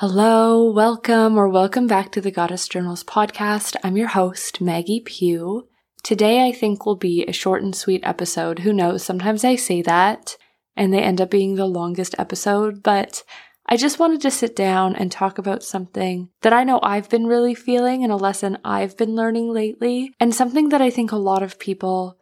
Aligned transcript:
Hello, 0.00 0.64
welcome, 0.64 1.36
or 1.36 1.46
welcome 1.46 1.86
back 1.86 2.10
to 2.12 2.22
the 2.22 2.30
Goddess 2.30 2.66
Journals 2.66 3.04
podcast. 3.04 3.76
I'm 3.84 3.98
your 3.98 4.08
host, 4.08 4.58
Maggie 4.58 5.02
Pugh. 5.04 5.68
Today, 6.02 6.48
I 6.48 6.52
think 6.52 6.86
will 6.86 6.96
be 6.96 7.26
a 7.26 7.34
short 7.34 7.62
and 7.62 7.76
sweet 7.76 8.00
episode. 8.02 8.60
Who 8.60 8.72
knows? 8.72 9.02
Sometimes 9.04 9.44
I 9.44 9.56
say 9.56 9.82
that 9.82 10.38
and 10.74 10.90
they 10.90 11.02
end 11.02 11.20
up 11.20 11.30
being 11.30 11.56
the 11.56 11.66
longest 11.66 12.14
episode, 12.18 12.82
but 12.82 13.22
I 13.66 13.76
just 13.76 13.98
wanted 13.98 14.22
to 14.22 14.30
sit 14.30 14.56
down 14.56 14.96
and 14.96 15.12
talk 15.12 15.36
about 15.36 15.62
something 15.62 16.30
that 16.40 16.54
I 16.54 16.64
know 16.64 16.80
I've 16.82 17.10
been 17.10 17.26
really 17.26 17.54
feeling 17.54 18.02
and 18.02 18.10
a 18.10 18.16
lesson 18.16 18.56
I've 18.64 18.96
been 18.96 19.14
learning 19.14 19.52
lately, 19.52 20.14
and 20.18 20.34
something 20.34 20.70
that 20.70 20.80
I 20.80 20.88
think 20.88 21.12
a 21.12 21.16
lot 21.16 21.42
of 21.42 21.58
people 21.58 22.16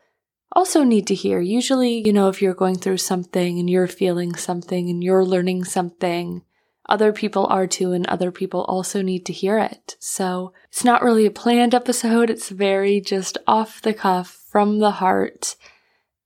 also 0.50 0.82
need 0.82 1.06
to 1.06 1.14
hear. 1.14 1.38
Usually, 1.40 2.04
you 2.04 2.12
know, 2.12 2.28
if 2.28 2.42
you're 2.42 2.54
going 2.54 2.78
through 2.78 2.96
something 2.96 3.60
and 3.60 3.70
you're 3.70 3.86
feeling 3.86 4.34
something 4.34 4.90
and 4.90 5.04
you're 5.04 5.24
learning 5.24 5.62
something, 5.62 6.42
other 6.88 7.12
people 7.12 7.46
are 7.46 7.66
too, 7.66 7.92
and 7.92 8.06
other 8.06 8.30
people 8.30 8.62
also 8.62 9.02
need 9.02 9.26
to 9.26 9.32
hear 9.32 9.58
it. 9.58 9.96
So 9.98 10.52
it's 10.68 10.84
not 10.84 11.02
really 11.02 11.26
a 11.26 11.30
planned 11.30 11.74
episode. 11.74 12.30
It's 12.30 12.48
very 12.48 13.00
just 13.00 13.38
off 13.46 13.82
the 13.82 13.94
cuff, 13.94 14.44
from 14.48 14.78
the 14.78 14.92
heart, 14.92 15.56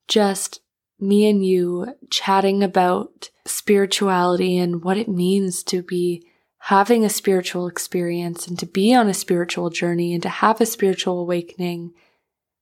just 0.07 0.61
me 1.01 1.29
and 1.29 1.45
you 1.45 1.95
chatting 2.11 2.63
about 2.63 3.31
spirituality 3.45 4.57
and 4.57 4.85
what 4.85 4.97
it 4.97 5.09
means 5.09 5.63
to 5.65 5.83
be 5.83 6.25
having 6.67 7.05
a 7.05 7.11
spiritual 7.11 7.67
experience 7.67 8.47
and 8.47 8.57
to 8.59 8.67
be 8.67 8.95
on 8.95 9.09
a 9.09 9.15
spiritual 9.15 9.69
journey 9.69 10.15
and 10.15 10.23
to 10.23 10.29
have 10.29 10.61
a 10.61 10.67
spiritual 10.67 11.19
awakening 11.19 11.93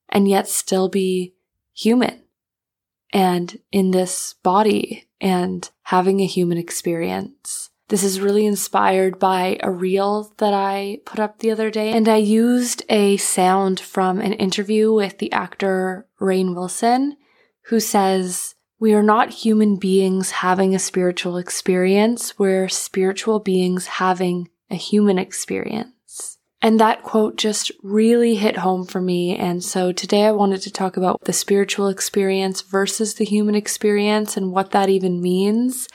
and 0.09 0.27
yet 0.27 0.49
still 0.49 0.89
be 0.89 1.35
human 1.75 2.23
and 3.13 3.59
in 3.71 3.91
this 3.91 4.35
body 4.43 5.07
and 5.21 5.71
having 5.83 6.21
a 6.21 6.27
human 6.27 6.57
experience. 6.57 7.70
This 7.91 8.05
is 8.05 8.21
really 8.21 8.47
inspired 8.47 9.19
by 9.19 9.59
a 9.65 9.71
reel 9.71 10.33
that 10.37 10.55
I 10.55 11.01
put 11.05 11.19
up 11.19 11.41
the 11.41 11.51
other 11.51 11.73
day, 11.73 11.91
and 11.91 12.09
I 12.09 12.19
used 12.19 12.85
a 12.89 13.17
sound 13.17 13.81
from 13.81 14.21
an 14.21 14.33
interview 14.35 14.93
with 14.93 15.19
the 15.19 15.33
actor 15.33 16.07
Rainn 16.21 16.55
Wilson, 16.55 17.17
who 17.65 17.81
says, 17.81 18.55
We 18.79 18.95
are 18.95 19.03
not 19.03 19.31
human 19.31 19.77
beings 19.77 20.31
having 20.31 20.73
a 20.73 20.79
spiritual 20.79 21.37
experience, 21.37 22.39
we're 22.39 22.69
spiritual 22.69 23.41
beings 23.41 23.89
having 23.89 24.51
a 24.71 24.77
human 24.77 25.19
experience. 25.19 26.39
And 26.63 26.79
that 26.79 27.03
quote 27.03 27.39
just 27.39 27.73
really 27.83 28.37
hit 28.37 28.59
home 28.59 28.87
for 28.87 29.01
me. 29.01 29.37
And 29.37 29.65
so 29.65 29.91
today 29.91 30.27
I 30.27 30.33
wanted 30.33 30.63
to 30.63 30.71
talk 30.71 30.97
about 30.97 31.23
the 31.25 31.33
spiritual 31.33 31.89
experience 31.89 32.61
versus 32.61 33.15
the 33.15 33.25
human 33.25 33.57
experience 33.57 34.37
and 34.37 34.53
what 34.53 34.71
that 34.71 34.89
even 34.89 35.21
means 35.21 35.89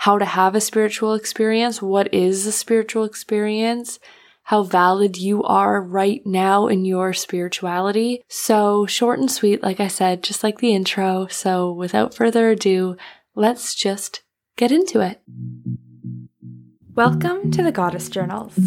how 0.00 0.16
to 0.16 0.24
have 0.24 0.54
a 0.54 0.60
spiritual 0.62 1.12
experience, 1.12 1.82
what 1.82 2.08
is 2.14 2.46
a 2.46 2.52
spiritual 2.52 3.04
experience, 3.04 3.98
how 4.44 4.62
valid 4.62 5.18
you 5.18 5.42
are 5.42 5.82
right 5.82 6.22
now 6.24 6.68
in 6.68 6.86
your 6.86 7.12
spirituality. 7.12 8.24
So 8.26 8.86
short 8.86 9.18
and 9.18 9.30
sweet, 9.30 9.62
like 9.62 9.78
I 9.78 9.88
said, 9.88 10.22
just 10.22 10.42
like 10.42 10.60
the 10.60 10.74
intro. 10.74 11.26
So 11.26 11.70
without 11.70 12.14
further 12.14 12.48
ado, 12.48 12.96
let's 13.34 13.74
just 13.74 14.22
get 14.56 14.72
into 14.72 15.00
it. 15.00 15.20
Welcome 16.94 17.50
to 17.50 17.62
the 17.62 17.70
Goddess 17.70 18.08
Journals. 18.08 18.58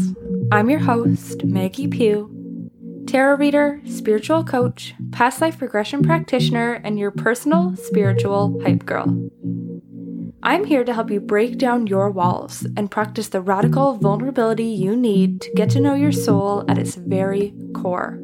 I'm 0.51 0.69
your 0.69 0.81
host, 0.81 1.45
Maggie 1.45 1.87
Pugh, 1.87 2.29
tarot 3.07 3.37
reader, 3.37 3.81
spiritual 3.87 4.43
coach, 4.43 4.93
past 5.11 5.41
life 5.41 5.63
regression 5.63 6.03
practitioner, 6.03 6.73
and 6.83 6.99
your 6.99 7.09
personal 7.09 7.75
spiritual 7.75 8.61
hype 8.63 8.85
girl. 8.85 9.31
I'm 10.45 10.65
here 10.65 10.83
to 10.83 10.93
help 10.93 11.09
you 11.09 11.21
break 11.21 11.57
down 11.57 11.87
your 11.87 12.11
walls 12.11 12.67
and 12.75 12.91
practice 12.91 13.29
the 13.29 13.39
radical 13.39 13.93
vulnerability 13.93 14.65
you 14.65 14.93
need 14.93 15.39
to 15.39 15.49
get 15.53 15.69
to 15.69 15.79
know 15.79 15.95
your 15.95 16.11
soul 16.11 16.65
at 16.67 16.77
its 16.77 16.95
very 16.95 17.53
core. 17.73 18.19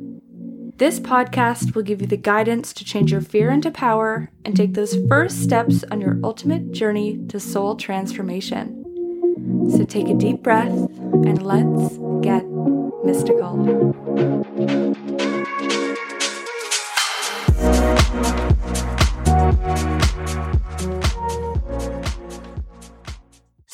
This 0.75 0.99
podcast 0.99 1.73
will 1.73 1.83
give 1.83 2.01
you 2.01 2.07
the 2.07 2.17
guidance 2.17 2.73
to 2.73 2.83
change 2.83 3.13
your 3.13 3.21
fear 3.21 3.51
into 3.51 3.71
power 3.71 4.31
and 4.43 4.53
take 4.53 4.73
those 4.73 4.97
first 5.07 5.41
steps 5.41 5.85
on 5.91 6.01
your 6.01 6.19
ultimate 6.21 6.73
journey 6.73 7.25
to 7.29 7.39
soul 7.39 7.77
transformation. 7.77 8.83
So 9.71 9.85
take 9.85 10.09
a 10.09 10.13
deep 10.13 10.43
breath 10.43 10.67
and 10.67 11.41
let's 11.41 11.97
get 12.21 12.45
mystical. 13.05 13.95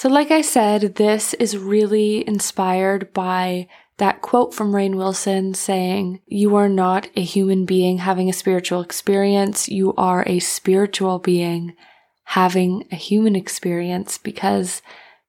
So, 0.05 0.11
like 0.11 0.29
I 0.29 0.41
said, 0.41 0.97
this 0.97 1.33
is 1.33 1.57
really 1.57 2.27
inspired 2.27 3.11
by 3.11 3.67
that 3.97 4.21
quote 4.21 4.53
from 4.53 4.71
Rainn 4.71 4.97
Wilson 4.97 5.55
saying, 5.55 6.21
You 6.27 6.55
are 6.57 6.69
not 6.69 7.07
a 7.15 7.23
human 7.23 7.65
being 7.65 7.97
having 7.97 8.29
a 8.29 8.33
spiritual 8.33 8.81
experience. 8.81 9.67
You 9.67 9.95
are 9.95 10.23
a 10.27 10.37
spiritual 10.37 11.17
being 11.17 11.73
having 12.25 12.87
a 12.91 12.95
human 12.95 13.35
experience 13.35 14.19
because 14.19 14.83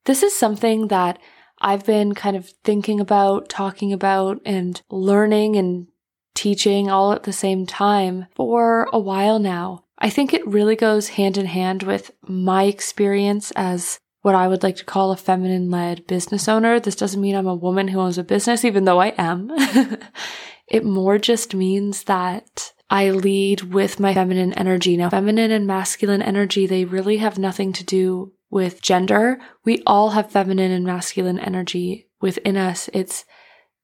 this 0.04 0.22
is 0.22 0.36
something 0.36 0.88
that 0.88 1.18
I've 1.58 1.86
been 1.86 2.14
kind 2.14 2.36
of 2.36 2.50
thinking 2.62 3.00
about, 3.00 3.48
talking 3.48 3.94
about, 3.94 4.42
and 4.44 4.82
learning 4.90 5.56
and 5.56 5.86
teaching 6.34 6.90
all 6.90 7.12
at 7.14 7.22
the 7.22 7.32
same 7.32 7.64
time 7.64 8.26
for 8.34 8.90
a 8.92 8.98
while 8.98 9.38
now. 9.38 9.84
I 9.98 10.10
think 10.10 10.34
it 10.34 10.46
really 10.46 10.76
goes 10.76 11.08
hand 11.08 11.38
in 11.38 11.46
hand 11.46 11.82
with 11.82 12.10
my 12.28 12.64
experience 12.64 13.52
as 13.52 14.00
what 14.26 14.34
I 14.34 14.48
would 14.48 14.64
like 14.64 14.74
to 14.78 14.84
call 14.84 15.12
a 15.12 15.16
feminine 15.16 15.70
led 15.70 16.04
business 16.08 16.48
owner. 16.48 16.80
This 16.80 16.96
doesn't 16.96 17.20
mean 17.20 17.36
I'm 17.36 17.46
a 17.46 17.54
woman 17.54 17.86
who 17.86 18.00
owns 18.00 18.18
a 18.18 18.24
business, 18.24 18.64
even 18.64 18.84
though 18.84 19.00
I 19.00 19.14
am. 19.16 19.52
it 20.68 20.84
more 20.84 21.16
just 21.16 21.54
means 21.54 22.02
that 22.04 22.72
I 22.90 23.10
lead 23.10 23.72
with 23.72 24.00
my 24.00 24.12
feminine 24.14 24.52
energy. 24.54 24.96
Now, 24.96 25.10
feminine 25.10 25.52
and 25.52 25.64
masculine 25.64 26.22
energy, 26.22 26.66
they 26.66 26.84
really 26.84 27.18
have 27.18 27.38
nothing 27.38 27.72
to 27.74 27.84
do 27.84 28.32
with 28.50 28.82
gender. 28.82 29.38
We 29.64 29.84
all 29.86 30.10
have 30.10 30.32
feminine 30.32 30.72
and 30.72 30.84
masculine 30.84 31.38
energy 31.38 32.08
within 32.20 32.56
us. 32.56 32.90
It's 32.92 33.24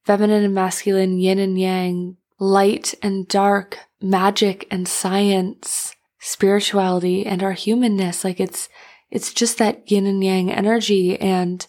feminine 0.04 0.42
and 0.42 0.54
masculine, 0.54 1.20
yin 1.20 1.38
and 1.38 1.56
yang, 1.56 2.16
light 2.40 2.96
and 3.00 3.28
dark, 3.28 3.78
magic 4.00 4.66
and 4.72 4.88
science, 4.88 5.94
spirituality 6.18 7.26
and 7.26 7.44
our 7.44 7.52
humanness. 7.52 8.24
Like 8.24 8.40
it's, 8.40 8.68
it's 9.12 9.34
just 9.34 9.58
that 9.58 9.90
yin 9.90 10.06
and 10.06 10.24
yang 10.24 10.50
energy. 10.50 11.20
And 11.20 11.64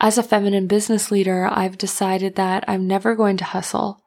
as 0.00 0.16
a 0.16 0.22
feminine 0.22 0.66
business 0.66 1.10
leader, 1.10 1.46
I've 1.52 1.76
decided 1.76 2.36
that 2.36 2.64
I'm 2.66 2.86
never 2.86 3.14
going 3.14 3.36
to 3.36 3.44
hustle. 3.44 4.02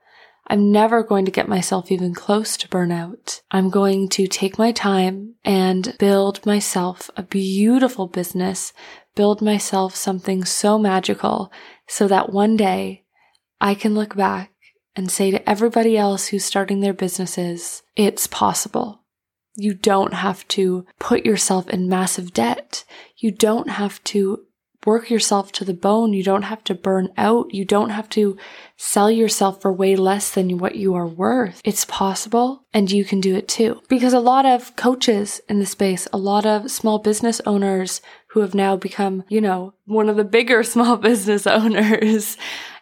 I'm 0.47 0.71
never 0.71 1.03
going 1.03 1.25
to 1.25 1.31
get 1.31 1.47
myself 1.47 1.91
even 1.91 2.15
close 2.15 2.57
to 2.57 2.67
burnout. 2.67 3.41
I'm 3.51 3.69
going 3.69 4.09
to 4.09 4.25
take 4.25 4.57
my 4.57 4.71
time 4.71 5.35
and 5.45 5.95
build 5.99 6.43
myself 6.47 7.11
a 7.15 7.21
beautiful 7.21 8.07
business, 8.07 8.73
build 9.15 9.39
myself 9.39 9.95
something 9.95 10.43
so 10.43 10.79
magical 10.79 11.51
so 11.87 12.07
that 12.07 12.33
one 12.33 12.57
day 12.57 13.03
I 13.61 13.75
can 13.75 13.93
look 13.93 14.15
back 14.15 14.51
and 14.95 15.11
say 15.11 15.29
to 15.29 15.47
everybody 15.47 15.95
else 15.95 16.27
who's 16.27 16.43
starting 16.43 16.79
their 16.79 16.93
businesses, 16.93 17.83
it's 17.95 18.25
possible. 18.25 18.98
You 19.59 19.73
don't 19.73 20.13
have 20.13 20.47
to 20.49 20.85
put 20.99 21.25
yourself 21.25 21.69
in 21.69 21.89
massive 21.89 22.33
debt. 22.33 22.85
You 23.17 23.31
don't 23.31 23.69
have 23.69 24.03
to 24.05 24.45
work 24.85 25.09
yourself 25.09 25.51
to 25.51 25.65
the 25.65 25.73
bone. 25.73 26.13
You 26.13 26.23
don't 26.23 26.43
have 26.43 26.63
to 26.65 26.73
burn 26.73 27.09
out. 27.17 27.53
You 27.53 27.65
don't 27.65 27.89
have 27.89 28.09
to 28.09 28.37
sell 28.77 29.11
yourself 29.11 29.61
for 29.61 29.73
way 29.73 29.95
less 29.95 30.31
than 30.31 30.57
what 30.57 30.75
you 30.75 30.95
are 30.95 31.07
worth. 31.07 31.61
It's 31.65 31.85
possible 31.85 32.65
and 32.73 32.89
you 32.89 33.03
can 33.03 33.19
do 33.19 33.35
it 33.35 33.47
too. 33.47 33.81
Because 33.89 34.13
a 34.13 34.19
lot 34.19 34.45
of 34.45 34.75
coaches 34.75 35.41
in 35.49 35.59
the 35.59 35.65
space, 35.65 36.07
a 36.13 36.17
lot 36.17 36.45
of 36.45 36.71
small 36.71 36.99
business 36.99 37.41
owners 37.45 38.01
who 38.27 38.39
have 38.39 38.55
now 38.55 38.77
become, 38.77 39.23
you 39.27 39.41
know, 39.41 39.73
one 39.85 40.07
of 40.07 40.15
the 40.15 40.23
bigger 40.23 40.63
small 40.73 40.95
business 40.97 41.45
owners 41.45 42.37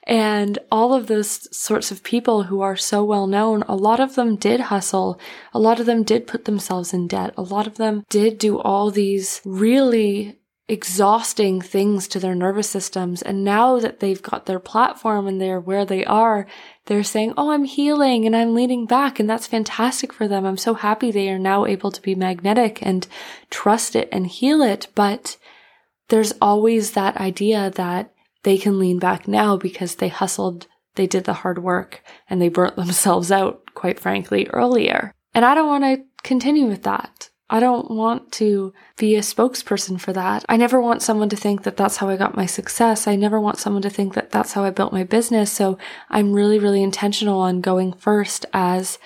and 0.07 0.57
all 0.71 0.93
of 0.93 1.07
those 1.07 1.55
sorts 1.55 1.91
of 1.91 2.01
people 2.01 2.43
who 2.43 2.61
are 2.61 2.77
so 2.77 3.03
well 3.03 3.27
known, 3.27 3.63
a 3.67 3.75
lot 3.75 3.99
of 3.99 4.15
them 4.15 4.37
did 4.37 4.61
hustle. 4.61 5.19
A 5.53 5.59
lot 5.59 5.81
of 5.81 5.85
them 5.85 6.03
did 6.03 6.27
put 6.27 6.45
themselves 6.45 6.93
in 6.93 7.09
debt. 7.09 7.33
A 7.35 7.41
lot 7.41 7.67
of 7.67 7.75
them 7.75 8.05
did 8.09 8.37
do 8.37 8.57
all 8.57 8.89
these 8.89 9.41
really 9.43 10.39
exhausting 10.69 11.59
things 11.59 12.07
to 12.07 12.19
their 12.19 12.35
nervous 12.35 12.69
systems. 12.69 13.21
And 13.21 13.43
now 13.43 13.79
that 13.79 13.99
they've 13.99 14.21
got 14.21 14.45
their 14.45 14.59
platform 14.59 15.27
and 15.27 15.41
they're 15.41 15.59
where 15.59 15.83
they 15.83 16.05
are, 16.05 16.47
they're 16.85 17.03
saying, 17.03 17.33
Oh, 17.35 17.51
I'm 17.51 17.65
healing 17.65 18.25
and 18.25 18.33
I'm 18.33 18.55
leaning 18.55 18.85
back. 18.85 19.19
And 19.19 19.29
that's 19.29 19.47
fantastic 19.47 20.13
for 20.13 20.25
them. 20.25 20.45
I'm 20.45 20.57
so 20.57 20.73
happy 20.73 21.11
they 21.11 21.29
are 21.29 21.39
now 21.39 21.65
able 21.65 21.91
to 21.91 22.01
be 22.01 22.15
magnetic 22.15 22.79
and 22.81 23.05
trust 23.49 23.93
it 23.93 24.07
and 24.13 24.25
heal 24.25 24.61
it. 24.61 24.87
But 24.95 25.35
there's 26.07 26.31
always 26.41 26.91
that 26.91 27.17
idea 27.17 27.71
that 27.71 28.13
they 28.47 28.57
can 28.57 28.79
lean 28.79 28.97
back 28.97 29.27
now 29.27 29.57
because 29.57 29.95
they 29.95 30.07
hustled, 30.07 30.67
they 30.95 31.05
did 31.05 31.25
the 31.25 31.33
hard 31.33 31.61
work, 31.61 32.01
and 32.29 32.41
they 32.41 32.47
burnt 32.47 32.75
themselves 32.77 33.29
out, 33.29 33.61
quite 33.73 33.99
frankly, 33.99 34.47
earlier. 34.51 35.11
And 35.33 35.43
I 35.43 35.53
don't 35.53 35.67
want 35.67 35.83
to 35.83 36.05
continue 36.23 36.65
with 36.65 36.83
that. 36.83 37.29
I 37.49 37.59
don't 37.59 37.91
want 37.91 38.31
to 38.33 38.73
be 38.97 39.17
a 39.17 39.19
spokesperson 39.19 39.99
for 39.99 40.13
that. 40.13 40.45
I 40.47 40.55
never 40.55 40.79
want 40.79 41.01
someone 41.01 41.27
to 41.27 41.35
think 41.35 41.63
that 41.63 41.75
that's 41.75 41.97
how 41.97 42.07
I 42.07 42.15
got 42.15 42.37
my 42.37 42.45
success. 42.45 43.05
I 43.05 43.17
never 43.17 43.37
want 43.37 43.57
someone 43.57 43.81
to 43.81 43.89
think 43.89 44.13
that 44.13 44.31
that's 44.31 44.53
how 44.53 44.63
I 44.63 44.69
built 44.69 44.93
my 44.93 45.03
business. 45.03 45.51
So 45.51 45.77
I'm 46.09 46.31
really, 46.31 46.57
really 46.57 46.81
intentional 46.81 47.41
on 47.41 47.59
going 47.59 47.91
first 47.91 48.45
as 48.53 48.97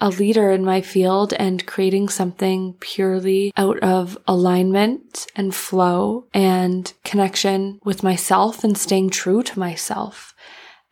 a 0.00 0.08
leader 0.08 0.50
in 0.50 0.64
my 0.64 0.80
field 0.80 1.32
and 1.34 1.66
creating 1.66 2.08
something 2.08 2.74
purely 2.80 3.52
out 3.56 3.78
of 3.80 4.16
alignment 4.26 5.26
and 5.36 5.54
flow 5.54 6.26
and 6.32 6.92
connection 7.04 7.78
with 7.84 8.02
myself 8.02 8.64
and 8.64 8.76
staying 8.76 9.10
true 9.10 9.42
to 9.42 9.58
myself. 9.58 10.34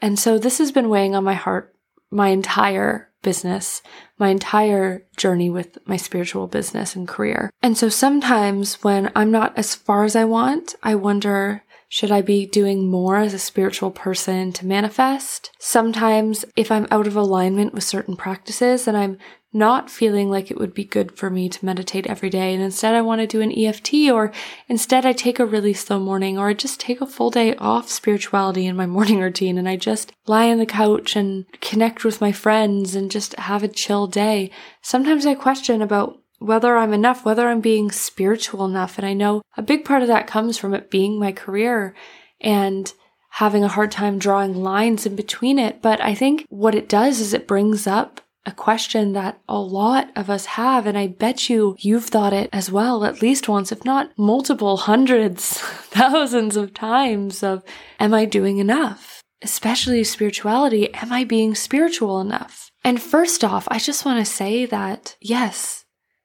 And 0.01 0.19
so 0.19 0.39
this 0.39 0.59
has 0.59 0.73
been 0.73 0.89
weighing 0.89 1.15
on 1.15 1.25
my 1.25 1.35
heart 1.35 1.75
my 2.11 2.29
entire 2.29 3.11
business, 3.23 3.83
my 4.19 4.29
entire 4.29 5.05
journey 5.17 5.51
with 5.51 5.79
my 5.87 5.97
spiritual 5.97 6.47
business 6.47 6.95
and 6.95 7.09
career. 7.09 7.51
And 7.63 7.77
so 7.77 7.89
sometimes 7.89 8.83
when 8.85 9.11
I'm 9.15 9.31
not 9.31 9.57
as 9.57 9.75
far 9.75 10.05
as 10.05 10.15
I 10.15 10.25
want, 10.25 10.75
I 10.83 10.95
wonder, 10.95 11.65
should 11.89 12.13
I 12.13 12.21
be 12.21 12.45
doing 12.45 12.91
more 12.91 13.17
as 13.17 13.33
a 13.33 13.39
spiritual 13.39 13.91
person 13.91 14.53
to 14.53 14.67
manifest? 14.67 15.51
Sometimes 15.59 16.45
if 16.55 16.71
I'm 16.71 16.87
out 16.91 17.07
of 17.07 17.17
alignment 17.17 17.73
with 17.73 17.85
certain 17.85 18.15
practices 18.15 18.87
and 18.87 18.97
I'm 18.97 19.19
not 19.53 19.91
feeling 19.91 20.29
like 20.29 20.51
it 20.51 20.59
would 20.59 20.75
be 20.75 20.85
good 20.85 21.17
for 21.17 21.31
me 21.31 21.49
to 21.49 21.65
meditate 21.65 22.07
every 22.07 22.29
day. 22.29 22.53
And 22.53 22.63
instead 22.63 22.95
I 22.95 23.01
want 23.01 23.23
to 23.23 23.27
do 23.27 23.41
an 23.41 23.53
EFT 23.57 24.11
or 24.13 24.31
instead 24.69 25.07
I 25.07 25.13
take 25.13 25.39
a 25.39 25.47
really 25.47 25.73
slow 25.73 25.99
morning 25.99 26.39
or 26.39 26.49
I 26.49 26.55
just 26.55 26.79
take 26.79 27.01
a 27.01 27.07
full 27.07 27.31
day 27.31 27.57
off 27.57 27.89
spirituality 27.89 28.67
in 28.67 28.77
my 28.77 28.87
morning 28.99 29.21
routine 29.21 29.57
and 29.57 29.69
I 29.69 29.77
just 29.77 30.13
lie 30.27 30.51
on 30.51 30.59
the 30.59 30.67
couch 30.67 31.17
and 31.17 31.47
connect 31.63 32.05
with 32.05 32.21
my 32.21 32.33
friends 32.33 32.95
and 32.95 33.11
just 33.11 33.35
have 33.37 33.63
a 33.63 33.69
chill 33.69 34.07
day. 34.07 34.51
Sometimes 34.83 35.25
I 35.25 35.35
question 35.35 35.81
about 35.81 36.19
whether 36.39 36.77
I'm 36.77 36.93
enough, 36.93 37.25
whether 37.25 37.49
I'm 37.49 37.61
being 37.61 37.91
spiritual 37.91 38.65
enough. 38.65 38.99
And 38.99 39.07
I 39.07 39.13
know 39.13 39.43
a 39.57 39.63
big 39.63 39.85
part 39.85 40.03
of 40.03 40.09
that 40.09 40.27
comes 40.27 40.57
from 40.57 40.75
it 40.75 40.91
being 40.91 41.19
my 41.19 41.33
career 41.33 41.95
and 42.41 42.93
having 43.31 43.65
a 43.65 43.69
hard 43.69 43.91
time 43.91 44.19
drawing 44.19 44.55
lines 44.55 45.07
in 45.07 45.17
between 45.17 45.59
it. 45.59 45.83
But 45.83 46.01
I 46.01 46.15
think 46.15 46.47
what 46.49 46.75
it 46.75 46.89
does 46.89 47.21
is 47.21 47.35
it 47.35 47.49
brings 47.49 47.87
up 47.87 48.21
a 48.47 48.53
question 48.53 49.13
that 49.13 49.39
a 49.49 49.59
lot 49.59 50.11
of 50.17 50.31
us 50.31 50.47
have. 50.47 50.87
And 50.87 50.97
I 50.97 51.07
bet 51.07 51.51
you 51.51 51.77
you've 51.79 52.07
thought 52.07 52.33
it 52.33 52.49
as 52.53 52.73
well, 52.73 53.05
at 53.05 53.21
least 53.21 53.49
once, 53.49 53.71
if 53.71 53.85
not 53.85 54.11
multiple 54.17 54.79
hundreds, 54.79 55.59
thousands 55.61 56.57
of 56.57 56.73
times 56.73 57.43
of, 57.43 57.63
am 58.01 58.15
I 58.15 58.25
doing 58.25 58.59
enough? 58.59 59.23
Especially 59.43 60.03
spirituality. 60.03 60.93
Am 60.95 61.13
I 61.13 61.25
being 61.25 61.55
spiritual 61.55 62.21
enough? 62.21 62.71
And 62.83 63.03
first 63.03 63.45
off, 63.45 63.69
I 63.71 63.79
just 63.79 64.05
want 64.05 64.25
to 64.25 64.33
say 64.33 64.65
that 64.67 65.17
yes, 65.21 65.78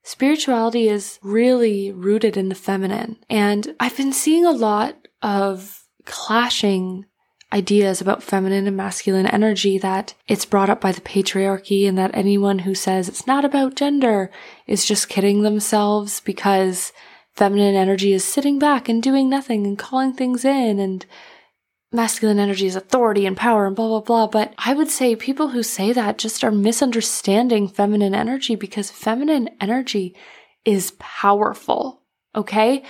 spirituality 0.03 0.87
is 0.87 1.19
really 1.23 1.91
rooted 1.91 2.37
in 2.37 2.49
the 2.49 2.55
feminine. 2.55 3.17
And 3.29 3.75
I've 3.79 3.97
been 3.97 4.13
seeing 4.13 4.45
a 4.45 4.51
lot 4.51 5.07
of 5.21 5.85
clashing 6.05 7.05
ideas 7.53 8.01
about 8.01 8.23
feminine 8.23 8.67
and 8.67 8.75
masculine 8.75 9.27
energy 9.27 9.77
that 9.77 10.15
it's 10.27 10.45
brought 10.45 10.71
up 10.71 10.81
by 10.81 10.91
the 10.91 11.01
patriarchy 11.01 11.87
and 11.87 11.97
that 11.97 12.11
anyone 12.13 12.59
who 12.59 12.73
says 12.73 13.07
it's 13.07 13.27
not 13.27 13.45
about 13.45 13.75
gender 13.75 14.31
is 14.65 14.85
just 14.85 15.07
kidding 15.07 15.43
themselves 15.43 16.19
because 16.21 16.91
feminine 17.35 17.75
energy 17.75 18.11
is 18.11 18.23
sitting 18.23 18.57
back 18.57 18.89
and 18.89 19.03
doing 19.03 19.29
nothing 19.29 19.67
and 19.67 19.77
calling 19.77 20.13
things 20.13 20.43
in 20.43 20.79
and 20.79 21.05
masculine 21.93 22.39
energy 22.39 22.65
is 22.65 22.75
authority 22.75 23.25
and 23.25 23.37
power 23.37 23.65
and 23.65 23.75
blah 23.75 23.87
blah 23.87 24.01
blah 24.01 24.27
but 24.27 24.53
i 24.57 24.73
would 24.73 24.89
say 24.89 25.15
people 25.15 25.49
who 25.49 25.63
say 25.63 25.93
that 25.93 26.17
just 26.17 26.43
are 26.43 26.51
misunderstanding 26.51 27.67
feminine 27.67 28.15
energy 28.15 28.55
because 28.55 28.89
feminine 28.89 29.49
energy 29.61 30.15
is 30.65 30.91
powerful 30.99 32.01
okay 32.35 32.83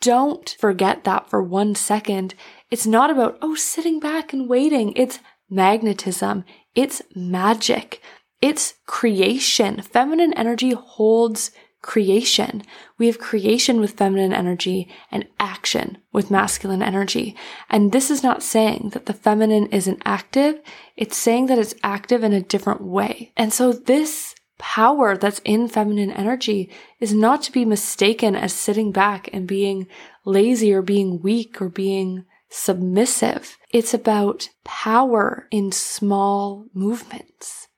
don't 0.00 0.56
forget 0.60 1.04
that 1.04 1.28
for 1.28 1.42
one 1.42 1.74
second 1.74 2.34
it's 2.70 2.86
not 2.86 3.10
about, 3.10 3.38
oh, 3.40 3.54
sitting 3.54 3.98
back 3.98 4.32
and 4.32 4.48
waiting. 4.48 4.92
It's 4.94 5.20
magnetism. 5.48 6.44
It's 6.74 7.00
magic. 7.14 8.02
It's 8.42 8.74
creation. 8.86 9.80
Feminine 9.80 10.34
energy 10.34 10.72
holds 10.72 11.50
creation. 11.80 12.62
We 12.98 13.06
have 13.06 13.18
creation 13.18 13.80
with 13.80 13.92
feminine 13.92 14.32
energy 14.32 14.88
and 15.10 15.26
action 15.38 15.98
with 16.12 16.30
masculine 16.30 16.82
energy. 16.82 17.36
And 17.70 17.92
this 17.92 18.10
is 18.10 18.22
not 18.22 18.42
saying 18.42 18.90
that 18.94 19.06
the 19.06 19.12
feminine 19.12 19.66
isn't 19.66 20.02
active. 20.04 20.60
It's 20.96 21.16
saying 21.16 21.46
that 21.46 21.58
it's 21.58 21.74
active 21.82 22.24
in 22.24 22.32
a 22.32 22.42
different 22.42 22.82
way. 22.82 23.32
And 23.36 23.52
so 23.52 23.72
this 23.72 24.34
power 24.58 25.16
that's 25.16 25.40
in 25.44 25.68
feminine 25.68 26.10
energy 26.10 26.70
is 26.98 27.14
not 27.14 27.42
to 27.42 27.52
be 27.52 27.64
mistaken 27.64 28.34
as 28.34 28.52
sitting 28.52 28.90
back 28.90 29.30
and 29.32 29.46
being 29.46 29.86
lazy 30.24 30.72
or 30.72 30.82
being 30.82 31.22
weak 31.22 31.62
or 31.62 31.68
being 31.68 32.24
submissive. 32.50 33.56
It's 33.70 33.94
about 33.94 34.48
power 34.64 35.46
in 35.50 35.70
small 35.70 36.66
movements, 36.74 37.68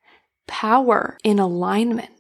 power 0.47 1.19
in 1.23 1.39
alignment, 1.39 2.11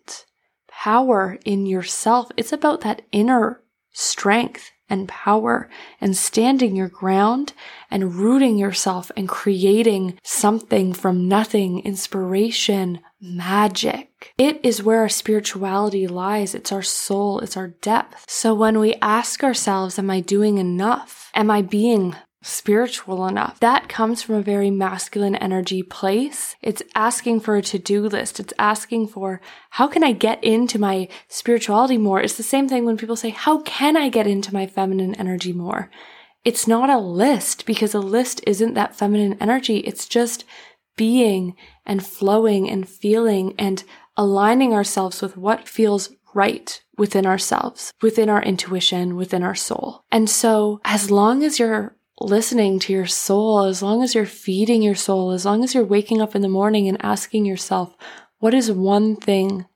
power 0.82 1.38
in 1.44 1.66
yourself. 1.66 2.30
It's 2.38 2.52
about 2.52 2.80
that 2.80 3.02
inner 3.12 3.60
strength 3.92 4.70
and 4.88 5.08
power 5.08 5.68
and 6.00 6.16
standing 6.16 6.74
your 6.74 6.88
ground 6.88 7.52
and 7.90 8.14
rooting 8.14 8.56
yourself 8.56 9.12
and 9.16 9.28
creating 9.28 10.18
something 10.24 10.92
from 10.94 11.28
nothing, 11.28 11.80
inspiration, 11.80 13.00
magic. 13.20 14.32
It 14.38 14.58
is 14.64 14.82
where 14.82 15.00
our 15.00 15.08
spirituality 15.08 16.06
lies. 16.06 16.54
It's 16.54 16.72
our 16.72 16.82
soul. 16.82 17.40
It's 17.40 17.56
our 17.56 17.68
depth. 17.68 18.24
So 18.28 18.54
when 18.54 18.78
we 18.78 18.94
ask 19.02 19.44
ourselves, 19.44 19.98
am 19.98 20.10
I 20.10 20.20
doing 20.20 20.58
enough? 20.58 21.30
Am 21.34 21.50
I 21.50 21.62
being 21.62 22.16
spiritual 22.42 23.26
enough. 23.26 23.60
That 23.60 23.88
comes 23.88 24.22
from 24.22 24.36
a 24.36 24.42
very 24.42 24.70
masculine 24.70 25.36
energy 25.36 25.82
place. 25.82 26.56
It's 26.62 26.82
asking 26.94 27.40
for 27.40 27.56
a 27.56 27.62
to-do 27.62 28.02
list. 28.02 28.40
It's 28.40 28.54
asking 28.58 29.08
for, 29.08 29.40
how 29.70 29.86
can 29.86 30.02
I 30.02 30.12
get 30.12 30.42
into 30.42 30.78
my 30.78 31.08
spirituality 31.28 31.98
more? 31.98 32.20
It's 32.20 32.36
the 32.36 32.42
same 32.42 32.68
thing 32.68 32.84
when 32.84 32.96
people 32.96 33.16
say, 33.16 33.30
how 33.30 33.60
can 33.62 33.96
I 33.96 34.08
get 34.08 34.26
into 34.26 34.54
my 34.54 34.66
feminine 34.66 35.14
energy 35.16 35.52
more? 35.52 35.90
It's 36.42 36.66
not 36.66 36.88
a 36.88 36.98
list 36.98 37.66
because 37.66 37.92
a 37.92 38.00
list 38.00 38.40
isn't 38.46 38.72
that 38.74 38.96
feminine 38.96 39.36
energy. 39.40 39.78
It's 39.78 40.08
just 40.08 40.44
being 40.96 41.54
and 41.84 42.04
flowing 42.04 42.70
and 42.70 42.88
feeling 42.88 43.54
and 43.58 43.84
aligning 44.16 44.72
ourselves 44.72 45.20
with 45.20 45.36
what 45.36 45.68
feels 45.68 46.10
right 46.32 46.82
within 46.96 47.26
ourselves, 47.26 47.92
within 48.00 48.28
our 48.28 48.42
intuition, 48.42 49.16
within 49.16 49.42
our 49.42 49.54
soul. 49.54 50.04
And 50.10 50.30
so 50.30 50.80
as 50.84 51.10
long 51.10 51.42
as 51.42 51.58
you're 51.58 51.96
listening 52.20 52.78
to 52.80 52.92
your 52.92 53.06
soul, 53.06 53.64
as 53.64 53.82
long 53.82 54.02
as 54.02 54.14
you're 54.14 54.26
feeding 54.26 54.82
your 54.82 54.94
soul, 54.94 55.30
as 55.32 55.44
long 55.44 55.64
as 55.64 55.74
you're 55.74 55.84
waking 55.84 56.20
up 56.20 56.34
in 56.34 56.42
the 56.42 56.48
morning 56.48 56.88
and 56.88 57.02
asking 57.04 57.46
yourself, 57.46 57.96
what 58.38 58.54
is 58.54 58.70
one 58.70 59.16
thing 59.16 59.66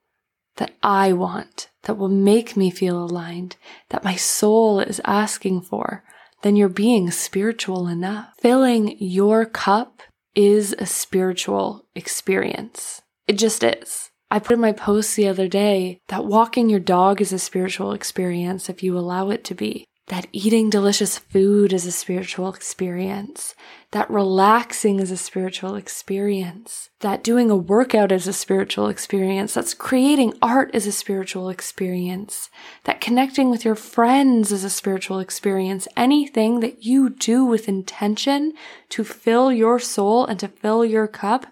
that 0.57 0.73
I 0.83 1.13
want 1.13 1.71
that 1.85 1.97
will 1.97 2.09
make 2.09 2.57
me 2.57 2.71
feel 2.71 3.03
aligned, 3.03 3.57
that 3.91 4.05
my 4.05 4.15
soul 4.15 4.81
is 4.81 5.01
asking 5.05 5.63
for, 5.63 6.05
then 6.43 6.57
you're 6.57 6.69
being 6.69 7.11
spiritual 7.11 7.89
enough. 7.89 8.35
Filling 8.41 8.97
your 8.99 9.47
cup 9.47 10.03
is 10.35 10.75
a 10.79 10.87
spiritual 10.87 11.87
experience. 11.95 13.03
It 13.27 13.39
just 13.39 13.65
is. 13.65 14.11
I 14.31 14.39
put 14.39 14.55
in 14.55 14.61
my 14.61 14.73
post 14.73 15.17
the 15.17 15.29
other 15.29 15.49
day 15.49 16.01
that 16.09 16.25
walking 16.25 16.69
your 16.69 16.81
dog 16.81 17.21
is 17.21 17.33
a 17.33 17.39
spiritual 17.39 17.93
experience 17.93 18.69
if 18.69 18.83
you 18.83 18.99
allow 18.99 19.31
it 19.31 19.45
to 19.45 19.55
be 19.55 19.87
that 20.09 20.27
eating 20.33 20.69
delicious 20.69 21.19
food 21.19 21.73
is 21.73 21.87
a 21.87 21.93
spiritual 21.93 22.53
experience, 22.53 23.55
that 23.93 24.11
relaxing 24.11 25.01
is 25.01 25.11
a 25.11 25.17
spiritual 25.17 25.77
experience, 25.77 26.91
that 27.01 27.25
doing 27.25 27.51
a 27.51 27.57
workout 27.57 28.13
is 28.13 28.29
a 28.29 28.33
spiritual 28.33 28.89
experience, 28.89 29.55
that's 29.55 29.73
creating 29.73 30.35
art 30.43 30.71
is 30.75 30.87
a 30.87 30.93
spiritual 30.93 31.49
experience, 31.49 32.51
that 32.85 33.01
connecting 33.01 33.51
with 33.51 33.65
your 33.65 33.75
friends 33.75 34.53
is 34.53 34.63
a 34.63 34.71
spiritual 34.71 35.21
experience. 35.21 35.89
Anything 35.97 36.61
that 36.61 36.85
you 36.85 37.09
do 37.09 37.45
with 37.45 37.69
intention 37.69 38.53
to 38.91 39.05
fill 39.05 39.51
your 39.51 39.79
soul 39.79 40.27
and 40.27 40.39
to 40.41 40.49
fill 40.49 40.85
your 40.85 41.07
cup 41.07 41.47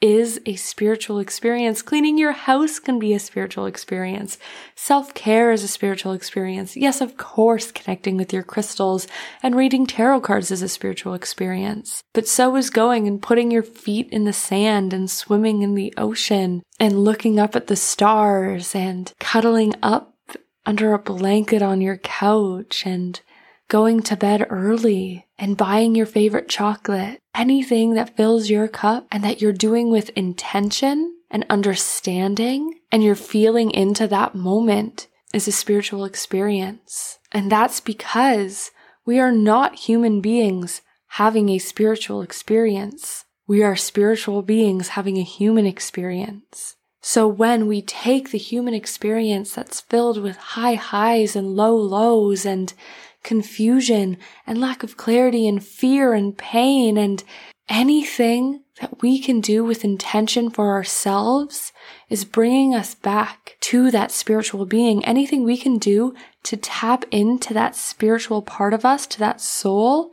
is 0.00 0.40
a 0.46 0.56
spiritual 0.56 1.18
experience. 1.18 1.82
Cleaning 1.82 2.16
your 2.16 2.32
house 2.32 2.78
can 2.78 2.98
be 2.98 3.12
a 3.12 3.18
spiritual 3.18 3.66
experience. 3.66 4.38
Self 4.74 5.12
care 5.14 5.52
is 5.52 5.62
a 5.62 5.68
spiritual 5.68 6.12
experience. 6.12 6.76
Yes, 6.76 7.00
of 7.00 7.16
course, 7.16 7.70
connecting 7.70 8.16
with 8.16 8.32
your 8.32 8.42
crystals 8.42 9.06
and 9.42 9.54
reading 9.54 9.86
tarot 9.86 10.22
cards 10.22 10.50
is 10.50 10.62
a 10.62 10.68
spiritual 10.68 11.14
experience. 11.14 12.02
But 12.14 12.26
so 12.26 12.56
is 12.56 12.70
going 12.70 13.06
and 13.06 13.20
putting 13.20 13.50
your 13.50 13.62
feet 13.62 14.08
in 14.10 14.24
the 14.24 14.32
sand 14.32 14.92
and 14.92 15.10
swimming 15.10 15.62
in 15.62 15.74
the 15.74 15.92
ocean 15.96 16.62
and 16.78 17.04
looking 17.04 17.38
up 17.38 17.54
at 17.54 17.66
the 17.66 17.76
stars 17.76 18.74
and 18.74 19.12
cuddling 19.20 19.74
up 19.82 20.14
under 20.64 20.94
a 20.94 20.98
blanket 20.98 21.62
on 21.62 21.80
your 21.80 21.98
couch 21.98 22.86
and 22.86 23.20
going 23.70 24.02
to 24.02 24.16
bed 24.16 24.44
early 24.50 25.26
and 25.38 25.56
buying 25.56 25.94
your 25.94 26.04
favorite 26.04 26.48
chocolate, 26.48 27.20
anything 27.34 27.94
that 27.94 28.16
fills 28.16 28.50
your 28.50 28.68
cup 28.68 29.06
and 29.10 29.24
that 29.24 29.40
you're 29.40 29.52
doing 29.52 29.90
with 29.90 30.10
intention 30.10 31.16
and 31.30 31.46
understanding 31.48 32.80
and 32.90 33.02
you're 33.02 33.14
feeling 33.14 33.70
into 33.70 34.08
that 34.08 34.34
moment 34.34 35.06
is 35.32 35.46
a 35.46 35.52
spiritual 35.52 36.04
experience. 36.04 37.20
And 37.30 37.50
that's 37.50 37.80
because 37.80 38.72
we 39.06 39.20
are 39.20 39.32
not 39.32 39.76
human 39.76 40.20
beings 40.20 40.82
having 41.14 41.48
a 41.48 41.58
spiritual 41.58 42.22
experience. 42.22 43.24
We 43.46 43.62
are 43.62 43.76
spiritual 43.76 44.42
beings 44.42 44.88
having 44.88 45.16
a 45.16 45.22
human 45.22 45.64
experience. 45.64 46.74
So 47.02 47.26
when 47.26 47.66
we 47.66 47.82
take 47.82 48.30
the 48.30 48.38
human 48.38 48.74
experience 48.74 49.54
that's 49.54 49.80
filled 49.80 50.20
with 50.20 50.36
high 50.36 50.74
highs 50.74 51.34
and 51.34 51.56
low 51.56 51.74
lows 51.76 52.44
and 52.44 52.74
confusion 53.22 54.16
and 54.46 54.60
lack 54.60 54.82
of 54.82 54.96
clarity 54.96 55.46
and 55.46 55.64
fear 55.64 56.14
and 56.14 56.36
pain 56.36 56.96
and 56.96 57.22
anything 57.68 58.62
that 58.80 59.00
we 59.02 59.20
can 59.20 59.40
do 59.40 59.64
with 59.64 59.84
intention 59.84 60.50
for 60.50 60.70
ourselves 60.70 61.72
is 62.08 62.24
bringing 62.24 62.74
us 62.74 62.94
back 62.94 63.56
to 63.60 63.90
that 63.90 64.10
spiritual 64.10 64.66
being. 64.66 65.04
Anything 65.04 65.44
we 65.44 65.56
can 65.56 65.78
do 65.78 66.14
to 66.44 66.56
tap 66.56 67.04
into 67.10 67.54
that 67.54 67.76
spiritual 67.76 68.42
part 68.42 68.74
of 68.74 68.84
us, 68.84 69.06
to 69.06 69.18
that 69.18 69.40
soul, 69.40 70.10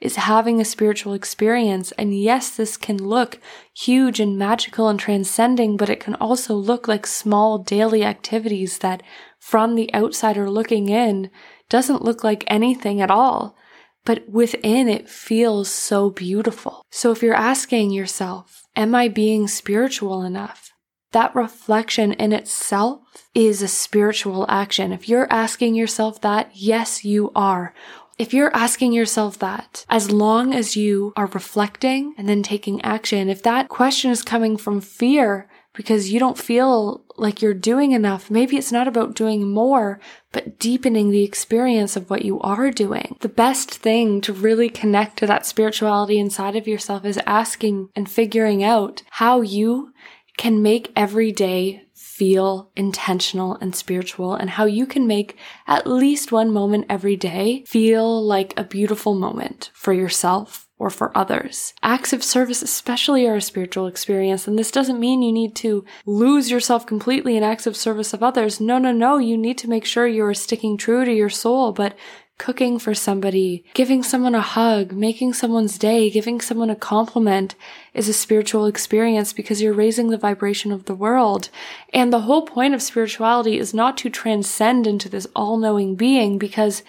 is 0.00 0.16
having 0.16 0.60
a 0.60 0.64
spiritual 0.64 1.12
experience. 1.12 1.92
And 1.92 2.18
yes, 2.18 2.50
this 2.50 2.76
can 2.76 2.96
look 2.96 3.38
huge 3.74 4.20
and 4.20 4.38
magical 4.38 4.88
and 4.88 4.98
transcending, 4.98 5.76
but 5.76 5.90
it 5.90 6.00
can 6.00 6.14
also 6.16 6.54
look 6.54 6.88
like 6.88 7.06
small 7.06 7.58
daily 7.58 8.04
activities 8.04 8.78
that 8.78 9.02
from 9.38 9.74
the 9.74 9.92
outsider 9.94 10.48
looking 10.48 10.88
in 10.88 11.30
doesn't 11.70 12.04
look 12.04 12.22
like 12.22 12.44
anything 12.46 13.00
at 13.00 13.10
all. 13.10 13.56
But 14.04 14.28
within 14.28 14.88
it 14.88 15.08
feels 15.08 15.70
so 15.70 16.10
beautiful. 16.10 16.84
So 16.90 17.12
if 17.12 17.22
you're 17.22 17.34
asking 17.34 17.90
yourself, 17.90 18.64
am 18.76 18.94
I 18.94 19.08
being 19.08 19.48
spiritual 19.48 20.22
enough? 20.22 20.72
That 21.12 21.34
reflection 21.34 22.12
in 22.12 22.32
itself 22.32 23.00
is 23.34 23.62
a 23.62 23.68
spiritual 23.68 24.46
action. 24.48 24.92
If 24.92 25.08
you're 25.08 25.30
asking 25.30 25.74
yourself 25.74 26.20
that, 26.20 26.50
yes, 26.54 27.04
you 27.04 27.30
are. 27.34 27.74
If 28.16 28.32
you're 28.32 28.54
asking 28.54 28.92
yourself 28.92 29.38
that, 29.40 29.84
as 29.88 30.10
long 30.10 30.54
as 30.54 30.76
you 30.76 31.12
are 31.16 31.26
reflecting 31.26 32.14
and 32.16 32.28
then 32.28 32.42
taking 32.42 32.80
action, 32.82 33.28
if 33.28 33.42
that 33.42 33.68
question 33.68 34.10
is 34.10 34.22
coming 34.22 34.56
from 34.56 34.80
fear 34.80 35.48
because 35.74 36.10
you 36.10 36.18
don't 36.18 36.38
feel 36.38 37.04
like 37.16 37.42
you're 37.42 37.54
doing 37.54 37.92
enough, 37.92 38.30
maybe 38.30 38.56
it's 38.56 38.72
not 38.72 38.88
about 38.88 39.14
doing 39.14 39.48
more, 39.50 40.00
but 40.32 40.58
deepening 40.58 41.10
the 41.10 41.22
experience 41.22 41.96
of 41.96 42.10
what 42.10 42.24
you 42.24 42.40
are 42.40 42.70
doing. 42.70 43.16
The 43.20 43.28
best 43.28 43.70
thing 43.70 44.20
to 44.22 44.32
really 44.32 44.68
connect 44.68 45.18
to 45.18 45.26
that 45.26 45.46
spirituality 45.46 46.18
inside 46.18 46.56
of 46.56 46.66
yourself 46.66 47.04
is 47.04 47.20
asking 47.26 47.90
and 47.94 48.10
figuring 48.10 48.64
out 48.64 49.02
how 49.10 49.42
you 49.42 49.92
can 50.36 50.62
make 50.62 50.92
every 50.96 51.32
day 51.32 51.82
feel 52.20 52.70
intentional 52.76 53.56
and 53.62 53.74
spiritual 53.74 54.34
and 54.34 54.50
how 54.50 54.64
you 54.64 54.86
can 54.86 55.06
make 55.06 55.36
at 55.66 55.86
least 55.86 56.32
one 56.32 56.50
moment 56.50 56.86
every 56.88 57.16
day 57.16 57.64
feel 57.66 58.22
like 58.22 58.52
a 58.58 58.64
beautiful 58.64 59.14
moment 59.14 59.70
for 59.74 59.92
yourself 59.92 60.69
or 60.80 60.90
for 60.90 61.16
others. 61.16 61.74
Acts 61.82 62.12
of 62.12 62.24
service 62.24 62.62
especially 62.62 63.28
are 63.28 63.36
a 63.36 63.40
spiritual 63.40 63.86
experience, 63.86 64.48
and 64.48 64.58
this 64.58 64.70
doesn't 64.70 64.98
mean 64.98 65.22
you 65.22 65.30
need 65.30 65.54
to 65.56 65.84
lose 66.06 66.50
yourself 66.50 66.86
completely 66.86 67.36
in 67.36 67.42
acts 67.42 67.66
of 67.66 67.76
service 67.76 68.14
of 68.14 68.22
others. 68.22 68.60
No, 68.60 68.78
no, 68.78 68.90
no. 68.90 69.18
You 69.18 69.36
need 69.36 69.58
to 69.58 69.68
make 69.68 69.84
sure 69.84 70.06
you're 70.06 70.32
sticking 70.32 70.78
true 70.78 71.04
to 71.04 71.12
your 71.12 71.28
soul, 71.28 71.72
but 71.72 71.94
cooking 72.38 72.78
for 72.78 72.94
somebody, 72.94 73.62
giving 73.74 74.02
someone 74.02 74.34
a 74.34 74.40
hug, 74.40 74.92
making 74.92 75.34
someone's 75.34 75.76
day, 75.76 76.08
giving 76.08 76.40
someone 76.40 76.70
a 76.70 76.74
compliment 76.74 77.54
is 77.92 78.08
a 78.08 78.14
spiritual 78.14 78.64
experience 78.64 79.34
because 79.34 79.60
you're 79.60 79.74
raising 79.74 80.08
the 80.08 80.16
vibration 80.16 80.72
of 80.72 80.86
the 80.86 80.94
world. 80.94 81.50
And 81.92 82.10
the 82.10 82.20
whole 82.20 82.46
point 82.46 82.72
of 82.72 82.80
spirituality 82.80 83.58
is 83.58 83.74
not 83.74 83.98
to 83.98 84.08
transcend 84.08 84.86
into 84.86 85.10
this 85.10 85.26
all-knowing 85.36 85.96
being 85.96 86.38
because 86.38 86.82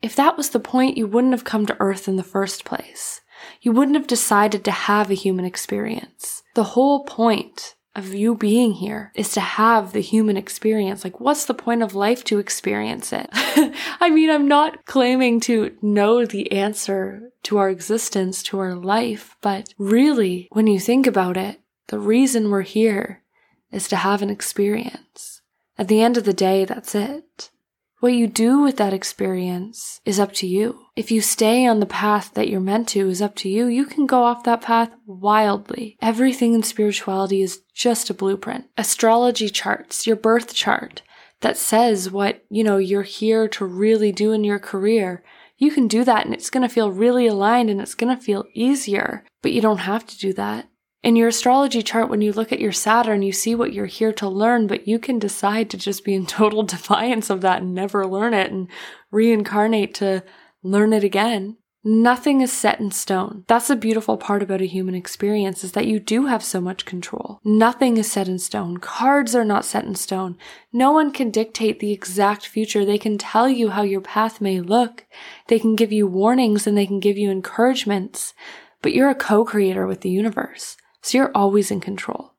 if 0.00 0.16
that 0.16 0.38
was 0.38 0.50
the 0.50 0.60
point, 0.60 0.96
you 0.96 1.06
wouldn't 1.06 1.34
have 1.34 1.44
come 1.44 1.66
to 1.66 1.76
earth 1.78 2.08
in 2.08 2.16
the 2.16 2.22
first 2.22 2.64
place. 2.64 3.20
You 3.66 3.72
wouldn't 3.72 3.96
have 3.96 4.06
decided 4.06 4.64
to 4.64 4.70
have 4.70 5.10
a 5.10 5.14
human 5.14 5.44
experience. 5.44 6.44
The 6.54 6.76
whole 6.78 7.02
point 7.02 7.74
of 7.96 8.14
you 8.14 8.36
being 8.36 8.74
here 8.74 9.10
is 9.16 9.32
to 9.32 9.40
have 9.40 9.92
the 9.92 9.98
human 9.98 10.36
experience. 10.36 11.02
Like, 11.02 11.18
what's 11.18 11.46
the 11.46 11.52
point 11.52 11.82
of 11.82 11.92
life 11.92 12.22
to 12.26 12.38
experience 12.38 13.12
it? 13.12 13.28
I 13.32 14.08
mean, 14.08 14.30
I'm 14.30 14.46
not 14.46 14.86
claiming 14.86 15.40
to 15.40 15.76
know 15.82 16.24
the 16.24 16.52
answer 16.52 17.32
to 17.42 17.58
our 17.58 17.68
existence, 17.68 18.40
to 18.44 18.60
our 18.60 18.76
life, 18.76 19.34
but 19.40 19.74
really, 19.78 20.46
when 20.52 20.68
you 20.68 20.78
think 20.78 21.08
about 21.08 21.36
it, 21.36 21.60
the 21.88 21.98
reason 21.98 22.50
we're 22.50 22.62
here 22.62 23.24
is 23.72 23.88
to 23.88 23.96
have 23.96 24.22
an 24.22 24.30
experience. 24.30 25.42
At 25.76 25.88
the 25.88 26.00
end 26.00 26.16
of 26.16 26.22
the 26.22 26.32
day, 26.32 26.64
that's 26.66 26.94
it. 26.94 27.50
What 28.00 28.12
you 28.12 28.26
do 28.26 28.60
with 28.60 28.76
that 28.76 28.92
experience 28.92 30.00
is 30.04 30.20
up 30.20 30.32
to 30.34 30.46
you. 30.46 30.80
If 30.96 31.10
you 31.10 31.22
stay 31.22 31.66
on 31.66 31.80
the 31.80 31.86
path 31.86 32.34
that 32.34 32.48
you're 32.48 32.60
meant 32.60 32.88
to 32.88 33.08
is 33.08 33.22
up 33.22 33.34
to 33.36 33.48
you. 33.48 33.66
You 33.66 33.86
can 33.86 34.06
go 34.06 34.22
off 34.22 34.44
that 34.44 34.60
path 34.60 34.90
wildly. 35.06 35.96
Everything 36.02 36.52
in 36.52 36.62
spirituality 36.62 37.40
is 37.40 37.62
just 37.74 38.10
a 38.10 38.14
blueprint. 38.14 38.66
Astrology 38.76 39.48
charts, 39.48 40.06
your 40.06 40.16
birth 40.16 40.52
chart 40.52 41.02
that 41.40 41.56
says 41.56 42.10
what, 42.10 42.44
you 42.50 42.62
know, 42.62 42.76
you're 42.76 43.02
here 43.02 43.48
to 43.48 43.64
really 43.64 44.12
do 44.12 44.32
in 44.32 44.44
your 44.44 44.58
career. 44.58 45.22
You 45.56 45.70
can 45.70 45.88
do 45.88 46.04
that 46.04 46.26
and 46.26 46.34
it's 46.34 46.50
going 46.50 46.68
to 46.68 46.72
feel 46.72 46.90
really 46.90 47.26
aligned 47.26 47.70
and 47.70 47.80
it's 47.80 47.94
going 47.94 48.14
to 48.14 48.22
feel 48.22 48.44
easier, 48.52 49.24
but 49.40 49.52
you 49.52 49.62
don't 49.62 49.78
have 49.78 50.06
to 50.06 50.18
do 50.18 50.34
that. 50.34 50.68
In 51.06 51.14
your 51.14 51.28
astrology 51.28 51.82
chart, 51.82 52.10
when 52.10 52.20
you 52.20 52.32
look 52.32 52.50
at 52.50 52.58
your 52.58 52.72
Saturn, 52.72 53.22
you 53.22 53.30
see 53.30 53.54
what 53.54 53.72
you're 53.72 53.86
here 53.86 54.12
to 54.14 54.28
learn, 54.28 54.66
but 54.66 54.88
you 54.88 54.98
can 54.98 55.20
decide 55.20 55.70
to 55.70 55.76
just 55.76 56.04
be 56.04 56.14
in 56.14 56.26
total 56.26 56.64
defiance 56.64 57.30
of 57.30 57.42
that 57.42 57.62
and 57.62 57.72
never 57.72 58.04
learn 58.04 58.34
it 58.34 58.50
and 58.50 58.66
reincarnate 59.12 59.94
to 59.94 60.24
learn 60.64 60.92
it 60.92 61.04
again. 61.04 61.58
Nothing 61.84 62.40
is 62.40 62.52
set 62.52 62.80
in 62.80 62.90
stone. 62.90 63.44
That's 63.46 63.68
the 63.68 63.76
beautiful 63.76 64.16
part 64.16 64.42
about 64.42 64.60
a 64.60 64.66
human 64.66 64.96
experience 64.96 65.62
is 65.62 65.70
that 65.72 65.86
you 65.86 66.00
do 66.00 66.26
have 66.26 66.42
so 66.42 66.60
much 66.60 66.84
control. 66.84 67.40
Nothing 67.44 67.98
is 67.98 68.10
set 68.10 68.26
in 68.26 68.40
stone. 68.40 68.78
Cards 68.78 69.32
are 69.36 69.44
not 69.44 69.64
set 69.64 69.84
in 69.84 69.94
stone. 69.94 70.36
No 70.72 70.90
one 70.90 71.12
can 71.12 71.30
dictate 71.30 71.78
the 71.78 71.92
exact 71.92 72.48
future. 72.48 72.84
They 72.84 72.98
can 72.98 73.16
tell 73.16 73.48
you 73.48 73.70
how 73.70 73.82
your 73.82 74.00
path 74.00 74.40
may 74.40 74.60
look. 74.60 75.06
They 75.46 75.60
can 75.60 75.76
give 75.76 75.92
you 75.92 76.08
warnings 76.08 76.66
and 76.66 76.76
they 76.76 76.84
can 76.84 76.98
give 76.98 77.16
you 77.16 77.30
encouragements, 77.30 78.34
but 78.82 78.92
you're 78.92 79.10
a 79.10 79.14
co-creator 79.14 79.86
with 79.86 80.00
the 80.00 80.10
universe. 80.10 80.76
So 81.06 81.18
you're 81.18 81.30
always 81.36 81.70
in 81.70 81.80
control. 81.80 82.32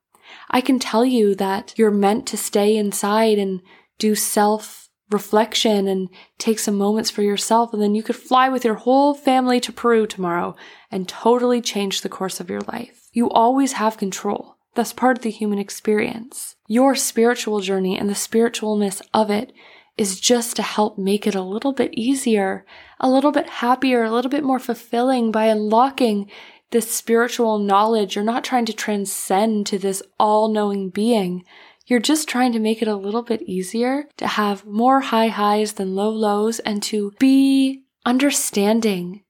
I 0.52 0.60
can 0.60 0.78
tell 0.78 1.06
you 1.06 1.36
that 1.36 1.74
you're 1.78 1.90
meant 1.90 2.28
to 2.28 2.38
stay 2.38 2.76
inside 2.76 3.40
and 3.40 3.62
do 3.98 4.14
self 4.14 4.90
reflection 5.10 5.88
and 5.88 6.10
take 6.38 6.60
some 6.60 6.76
moments 6.76 7.10
for 7.10 7.22
yourself. 7.22 7.72
And 7.72 7.82
then 7.82 7.96
you 7.96 8.04
could 8.04 8.18
fly 8.18 8.50
with 8.50 8.66
your 8.66 8.76
whole 8.76 9.14
family 9.14 9.62
to 9.62 9.72
Peru 9.72 10.06
tomorrow 10.06 10.54
and 10.92 11.08
totally 11.08 11.62
change 11.62 12.02
the 12.02 12.10
course 12.10 12.42
of 12.42 12.50
your 12.50 12.60
life. 12.60 13.08
You 13.14 13.30
always 13.30 13.72
have 13.74 13.96
control. 13.96 14.58
That's 14.76 14.92
part 14.92 15.18
of 15.18 15.24
the 15.24 15.30
human 15.30 15.60
experience. 15.60 16.58
Your 16.68 16.94
spiritual 16.94 17.62
journey 17.62 17.98
and 17.98 18.10
the 18.10 18.16
spiritualness 18.16 19.02
of 19.14 19.32
it 19.32 19.54
is 19.98 20.20
just 20.20 20.58
to 20.58 20.62
help 20.62 20.98
make 20.98 21.26
it 21.26 21.36
a 21.36 21.42
little 21.42 21.72
bit 21.72 21.92
easier, 21.94 22.66
a 23.00 23.10
little 23.10 23.32
bit 23.32 23.48
happier, 23.48 24.04
a 24.04 24.12
little 24.12 24.30
bit 24.30 24.44
more 24.44 24.60
fulfilling 24.60 25.32
by 25.32 25.46
unlocking 25.46 26.30
this 26.72 26.94
spiritual 26.94 27.60
knowledge. 27.60 28.16
You're 28.16 28.26
not 28.26 28.44
trying 28.44 28.66
to 28.66 28.74
transcend 28.74 29.68
to 29.68 29.78
this 29.78 30.02
all 30.20 30.50
knowing 30.50 30.90
being. 30.90 31.44
You're 31.86 32.00
just 32.00 32.28
trying 32.28 32.52
to 32.52 32.60
make 32.60 32.82
it 32.82 32.88
a 32.88 32.96
little 32.96 33.24
bit 33.24 33.42
easier 33.44 34.10
to 34.18 34.28
have 34.28 34.66
more 34.66 35.00
high 35.00 35.30
highs 35.30 35.74
than 35.74 35.96
low 35.96 36.10
lows 36.10 36.60
and 36.60 36.84
to 36.84 37.14
be 37.20 37.84
understanding 38.06 39.24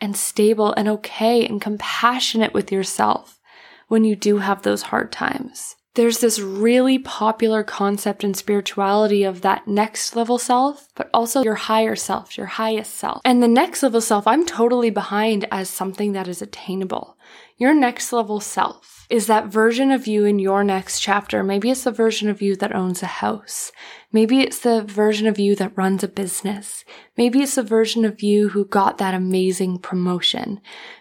and 0.00 0.16
stable 0.16 0.72
and 0.74 0.88
okay 0.88 1.46
and 1.46 1.60
compassionate 1.60 2.52
with 2.52 2.70
yourself 2.70 3.40
when 3.88 4.04
you 4.04 4.14
do 4.14 4.38
have 4.38 4.62
those 4.62 4.82
hard 4.82 5.10
times 5.10 5.76
there's 5.96 6.18
this 6.18 6.38
really 6.38 6.98
popular 6.98 7.64
concept 7.64 8.22
in 8.22 8.34
spirituality 8.34 9.24
of 9.24 9.40
that 9.40 9.66
next 9.66 10.14
level 10.14 10.38
self, 10.38 10.88
but 10.94 11.10
also 11.12 11.42
your 11.42 11.54
higher 11.54 11.96
self, 11.96 12.36
your 12.36 12.46
highest 12.46 12.94
self. 12.94 13.20
And 13.24 13.42
the 13.42 13.48
next 13.48 13.82
level 13.82 14.00
self, 14.00 14.26
I'm 14.26 14.46
totally 14.46 14.90
behind 14.90 15.46
as 15.50 15.68
something 15.68 16.12
that 16.12 16.28
is 16.28 16.42
attainable. 16.42 17.16
Your 17.56 17.74
next 17.74 18.12
level 18.12 18.40
self 18.40 19.06
is 19.08 19.26
that 19.28 19.46
version 19.46 19.90
of 19.90 20.06
you 20.06 20.24
in 20.24 20.38
your 20.38 20.64
next 20.64 21.00
chapter. 21.00 21.42
Maybe 21.42 21.70
it's 21.70 21.84
the 21.84 21.92
version 21.92 22.28
of 22.28 22.42
you 22.42 22.56
that 22.56 22.74
owns 22.74 23.02
a 23.02 23.06
house. 23.06 23.72
Maybe 24.12 24.40
it's 24.40 24.58
the 24.58 24.82
version 24.82 25.26
of 25.26 25.38
you 25.38 25.54
that 25.56 25.76
runs 25.76 26.04
a 26.04 26.08
business. 26.08 26.84
Maybe 27.16 27.40
it's 27.40 27.54
the 27.54 27.62
version 27.62 28.04
of 28.04 28.22
you 28.22 28.50
who 28.50 28.66
got 28.66 28.98
that 28.98 29.14
amazing 29.14 29.78
promotion. 29.78 30.60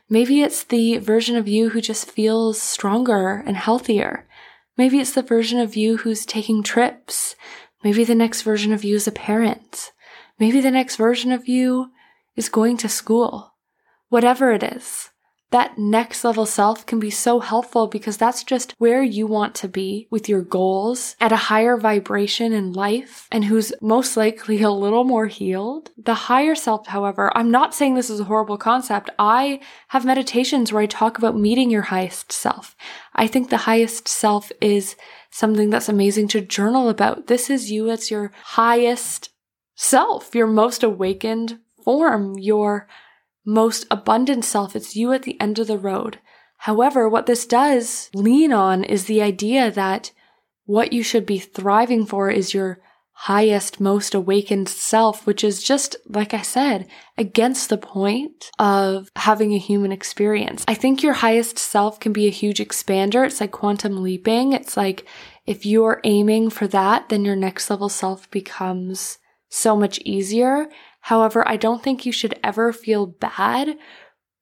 Maybe 0.09 0.41
it's 0.41 0.63
the 0.63 0.99
version 0.99 1.35
of 1.35 1.47
you 1.47 1.69
who 1.69 1.81
just 1.81 2.09
feels 2.09 2.61
stronger 2.61 3.43
and 3.45 3.57
healthier. 3.57 4.27
Maybe 4.77 4.99
it's 4.99 5.13
the 5.13 5.21
version 5.21 5.59
of 5.59 5.75
you 5.75 5.97
who's 5.97 6.25
taking 6.25 6.63
trips. 6.63 7.35
Maybe 7.83 8.03
the 8.03 8.15
next 8.15 8.41
version 8.41 8.73
of 8.73 8.83
you 8.83 8.95
is 8.95 9.07
a 9.07 9.11
parent. 9.11 9.91
Maybe 10.39 10.59
the 10.59 10.71
next 10.71 10.97
version 10.97 11.31
of 11.31 11.47
you 11.47 11.91
is 12.35 12.49
going 12.49 12.77
to 12.77 12.89
school. 12.89 13.53
Whatever 14.09 14.51
it 14.51 14.63
is, 14.63 15.09
that 15.51 15.77
next 15.77 16.23
level 16.23 16.45
self 16.45 16.85
can 16.85 16.99
be 16.99 17.09
so 17.09 17.39
helpful 17.39 17.87
because 17.87 18.17
that's 18.17 18.43
just 18.43 18.73
where 18.77 19.03
you 19.03 19.27
want 19.27 19.55
to 19.55 19.67
be 19.67 20.07
with 20.09 20.27
your 20.27 20.41
goals 20.41 21.15
at 21.21 21.31
a 21.31 21.37
higher 21.37 21.77
vibration 21.77 22.51
in 22.51 22.73
life 22.73 23.27
and 23.31 23.45
who's 23.45 23.71
most 23.81 24.17
likely 24.17 24.61
a 24.61 24.71
little 24.71 25.03
more 25.03 25.27
healed. 25.27 25.91
The 25.97 26.13
higher 26.13 26.55
self, 26.55 26.87
however, 26.87 27.31
I'm 27.37 27.51
not 27.51 27.75
saying 27.75 27.95
this 27.95 28.09
is 28.09 28.19
a 28.19 28.25
horrible 28.25 28.57
concept. 28.57 29.09
I 29.19 29.59
have 29.89 30.03
meditations 30.03 30.73
where 30.73 30.83
I 30.83 30.87
talk 30.87 31.17
about 31.17 31.37
meeting 31.37 31.69
your 31.69 31.83
highest 31.83 32.31
self. 32.31 32.75
I 33.13 33.27
think 33.27 33.49
the 33.49 33.57
highest 33.57 34.07
self 34.07 34.51
is 34.61 34.95
something 35.29 35.69
that's 35.69 35.89
amazing 35.89 36.27
to 36.29 36.41
journal 36.41 36.89
about. 36.89 37.27
This 37.27 37.49
is 37.49 37.71
you. 37.71 37.89
It's 37.89 38.09
your 38.09 38.31
highest 38.43 39.29
self, 39.75 40.33
your 40.33 40.47
most 40.47 40.83
awakened 40.83 41.59
form, 41.83 42.37
your 42.39 42.87
most 43.45 43.85
abundant 43.91 44.43
self. 44.43 44.75
It's 44.75 44.95
you 44.95 45.13
at 45.13 45.23
the 45.23 45.39
end 45.39 45.59
of 45.59 45.67
the 45.67 45.77
road. 45.77 46.19
However, 46.59 47.07
what 47.07 47.25
this 47.25 47.45
does 47.45 48.09
lean 48.13 48.51
on 48.51 48.83
is 48.83 49.05
the 49.05 49.21
idea 49.21 49.69
that 49.71 50.11
what 50.65 50.93
you 50.93 51.03
should 51.03 51.25
be 51.25 51.37
thriving 51.37 52.05
for 52.05 52.29
is 52.29 52.53
your 52.53 52.79
highest, 53.17 53.79
most 53.79 54.13
awakened 54.13 54.67
self, 54.67 55.25
which 55.25 55.43
is 55.43 55.63
just, 55.63 55.95
like 56.09 56.33
I 56.33 56.41
said, 56.41 56.87
against 57.17 57.69
the 57.69 57.77
point 57.77 58.51
of 58.59 59.09
having 59.15 59.53
a 59.53 59.59
human 59.59 59.91
experience. 59.91 60.65
I 60.67 60.73
think 60.73 61.01
your 61.01 61.13
highest 61.13 61.57
self 61.57 61.99
can 61.99 62.11
be 62.11 62.27
a 62.27 62.31
huge 62.31 62.59
expander. 62.59 63.25
It's 63.25 63.39
like 63.39 63.51
quantum 63.51 64.03
leaping. 64.03 64.51
It's 64.51 64.75
like 64.75 65.07
if 65.45 65.65
you're 65.65 66.01
aiming 66.03 66.49
for 66.49 66.67
that, 66.67 67.07
then 67.07 67.23
your 67.23 67.37
next 67.37 67.69
level 67.69 67.87
self 67.87 68.29
becomes 68.31 69.17
so 69.55 69.75
much 69.75 69.99
easier. 69.99 70.67
However, 71.01 71.47
I 71.47 71.55
don't 71.55 71.81
think 71.81 72.05
you 72.05 72.11
should 72.11 72.37
ever 72.43 72.73
feel 72.73 73.05
bad 73.05 73.77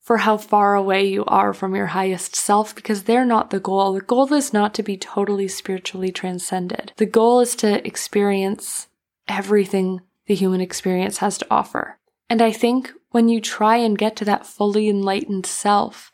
for 0.02 0.18
how 0.18 0.38
far 0.38 0.76
away 0.76 1.06
you 1.06 1.24
are 1.26 1.54
from 1.54 1.76
your 1.76 1.88
highest 1.88 2.36
self 2.36 2.76
because 2.76 3.04
they're 3.04 3.26
not 3.26 3.50
the 3.50 3.60
goal. 3.60 3.94
The 3.94 4.02
goal 4.02 4.34
is 4.34 4.52
not 4.52 4.74
to 4.74 4.84
be 4.84 4.98
totally 4.98 5.48
spiritually 5.48 6.12
transcended. 6.12 6.92
The 6.98 7.06
goal 7.06 7.40
is 7.40 7.56
to 7.58 7.86
experience 7.88 8.88
everything 9.28 10.02
the 10.26 10.36
human 10.36 10.62
experience 10.62 11.20
has 11.20 11.38
to 11.38 11.48
offer. 11.50 12.00
And 12.30 12.42
I 12.42 12.52
think 12.52 12.92
when 13.12 13.30
you 13.30 13.40
try 13.40 13.78
and 13.78 13.98
get 13.98 14.16
to 14.18 14.26
that 14.26 14.46
fully 14.46 14.90
enlightened 14.90 15.46
self, 15.46 16.12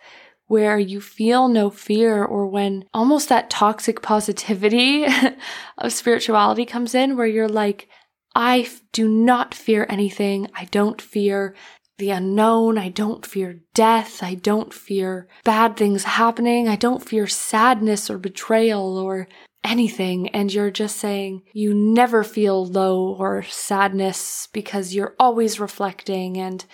where 0.48 0.80
you 0.80 1.00
feel 1.00 1.48
no 1.48 1.70
fear 1.70 2.26
or 2.26 2.48
when 2.48 2.84
almost 2.92 3.30
that 3.30 3.52
toxic 3.52 4.02
positivity 4.02 5.06
of 5.78 5.94
spirituality 5.94 6.66
comes 6.66 6.96
in 6.96 7.16
where 7.16 7.28
you're 7.28 7.48
like, 7.48 7.88
I 8.36 8.70
do 8.92 9.08
not 9.08 9.54
fear 9.54 9.86
anything. 9.90 10.48
I 10.54 10.66
don't 10.66 11.02
fear 11.02 11.56
the 11.98 12.12
unknown. 12.12 12.78
I 12.78 12.90
don't 12.90 13.26
fear 13.26 13.62
death. 13.74 14.24
I 14.24 14.36
don't 14.36 14.74
fear 14.74 15.28
bad 15.44 15.78
things 15.78 16.04
happening. 16.04 16.68
I 16.68 16.76
don't 16.76 17.04
fear 17.08 17.28
sadness 17.28 18.10
or 18.10 18.18
betrayal 18.18 18.98
or 18.98 19.28
anything. 19.64 20.30
And 20.30 20.52
you're 20.54 20.72
just 20.72 20.98
saying 20.98 21.44
you 21.54 21.74
never 21.74 22.24
feel 22.24 22.66
low 22.66 23.16
or 23.16 23.44
sadness 23.44 24.48
because 24.54 24.96
you're 24.96 25.16
always 25.20 25.60
reflecting 25.60 26.38
and 26.38 26.66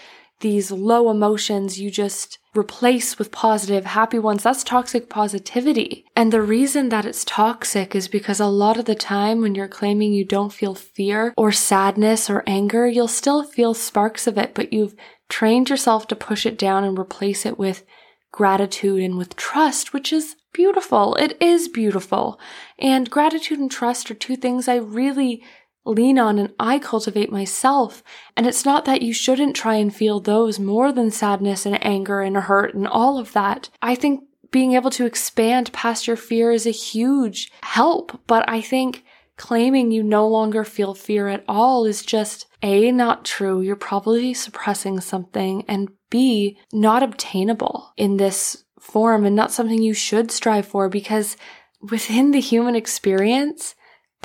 these 0.45 0.69
low 0.69 1.09
emotions 1.09 1.79
you 1.79 1.89
just 1.89 2.37
replace 2.55 3.17
with 3.17 3.31
positive, 3.31 3.83
happy 3.83 4.19
ones. 4.19 4.43
That's 4.43 4.63
toxic 4.63 5.09
positivity. 5.09 6.05
And 6.15 6.31
the 6.31 6.43
reason 6.43 6.89
that 6.89 7.03
it's 7.03 7.25
toxic 7.25 7.95
is 7.95 8.07
because 8.07 8.39
a 8.39 8.45
lot 8.45 8.77
of 8.77 8.85
the 8.85 8.93
time 8.93 9.41
when 9.41 9.55
you're 9.55 9.67
claiming 9.67 10.13
you 10.13 10.23
don't 10.23 10.53
feel 10.53 10.75
fear 10.75 11.33
or 11.35 11.51
sadness 11.51 12.29
or 12.29 12.43
anger, 12.45 12.85
you'll 12.87 13.07
still 13.07 13.43
feel 13.43 13.73
sparks 13.73 14.27
of 14.27 14.37
it, 14.37 14.53
but 14.53 14.71
you've 14.71 14.93
trained 15.29 15.71
yourself 15.71 16.07
to 16.09 16.15
push 16.15 16.45
it 16.45 16.59
down 16.59 16.83
and 16.83 16.99
replace 16.99 17.43
it 17.43 17.57
with 17.57 17.83
gratitude 18.31 19.01
and 19.01 19.17
with 19.17 19.35
trust, 19.35 19.93
which 19.93 20.13
is 20.13 20.35
beautiful. 20.53 21.15
It 21.15 21.35
is 21.41 21.67
beautiful. 21.67 22.39
And 22.77 23.09
gratitude 23.09 23.57
and 23.57 23.71
trust 23.71 24.11
are 24.11 24.13
two 24.13 24.35
things 24.35 24.67
I 24.67 24.75
really 24.75 25.43
lean 25.85 26.19
on 26.19 26.39
and 26.39 26.53
I 26.59 26.79
cultivate 26.79 27.31
myself. 27.31 28.03
And 28.35 28.45
it's 28.45 28.65
not 28.65 28.85
that 28.85 29.01
you 29.01 29.13
shouldn't 29.13 29.55
try 29.55 29.75
and 29.75 29.95
feel 29.95 30.19
those 30.19 30.59
more 30.59 30.91
than 30.91 31.11
sadness 31.11 31.65
and 31.65 31.83
anger 31.85 32.21
and 32.21 32.35
hurt 32.35 32.73
and 32.73 32.87
all 32.87 33.17
of 33.17 33.33
that. 33.33 33.69
I 33.81 33.95
think 33.95 34.23
being 34.51 34.73
able 34.73 34.89
to 34.91 35.05
expand 35.05 35.71
past 35.73 36.07
your 36.07 36.17
fear 36.17 36.51
is 36.51 36.65
a 36.65 36.71
huge 36.71 37.51
help, 37.63 38.19
but 38.27 38.47
I 38.49 38.61
think 38.61 39.03
claiming 39.37 39.91
you 39.91 40.01
no 40.01 40.27
longer 40.27 40.63
feel 40.63 40.93
fear 40.93 41.27
at 41.27 41.43
all 41.47 41.85
is 41.85 42.03
just 42.03 42.47
A, 42.63 42.91
not 42.91 43.25
true. 43.25 43.61
You're 43.61 43.75
probably 43.75 44.33
suppressing 44.33 45.01
something 45.01 45.65
and 45.67 45.89
B, 46.09 46.57
not 46.71 47.03
obtainable 47.03 47.91
in 47.97 48.17
this 48.17 48.63
form 48.79 49.25
and 49.25 49.35
not 49.35 49.51
something 49.51 49.81
you 49.81 49.93
should 49.93 50.31
strive 50.31 50.65
for 50.65 50.87
because 50.87 51.35
within 51.81 52.31
the 52.31 52.39
human 52.39 52.75
experience, 52.75 53.75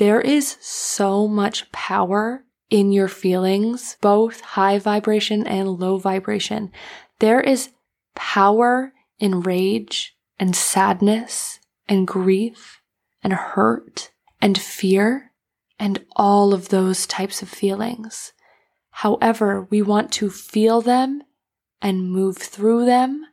there 0.01 0.19
is 0.19 0.57
so 0.61 1.27
much 1.27 1.71
power 1.71 2.43
in 2.71 2.91
your 2.91 3.07
feelings, 3.07 3.97
both 4.01 4.41
high 4.41 4.79
vibration 4.79 5.45
and 5.45 5.69
low 5.69 5.99
vibration. 5.99 6.71
There 7.19 7.39
is 7.39 7.69
power 8.15 8.93
in 9.19 9.41
rage 9.41 10.17
and 10.39 10.55
sadness 10.55 11.59
and 11.87 12.07
grief 12.07 12.81
and 13.21 13.31
hurt 13.31 14.09
and 14.41 14.57
fear 14.57 15.33
and 15.77 16.03
all 16.15 16.51
of 16.51 16.69
those 16.69 17.05
types 17.05 17.43
of 17.43 17.49
feelings. 17.49 18.33
However, 18.89 19.67
we 19.69 19.83
want 19.83 20.11
to 20.13 20.31
feel 20.31 20.81
them 20.81 21.21
and 21.79 22.11
move 22.11 22.39
through 22.39 22.85
them 22.85 23.27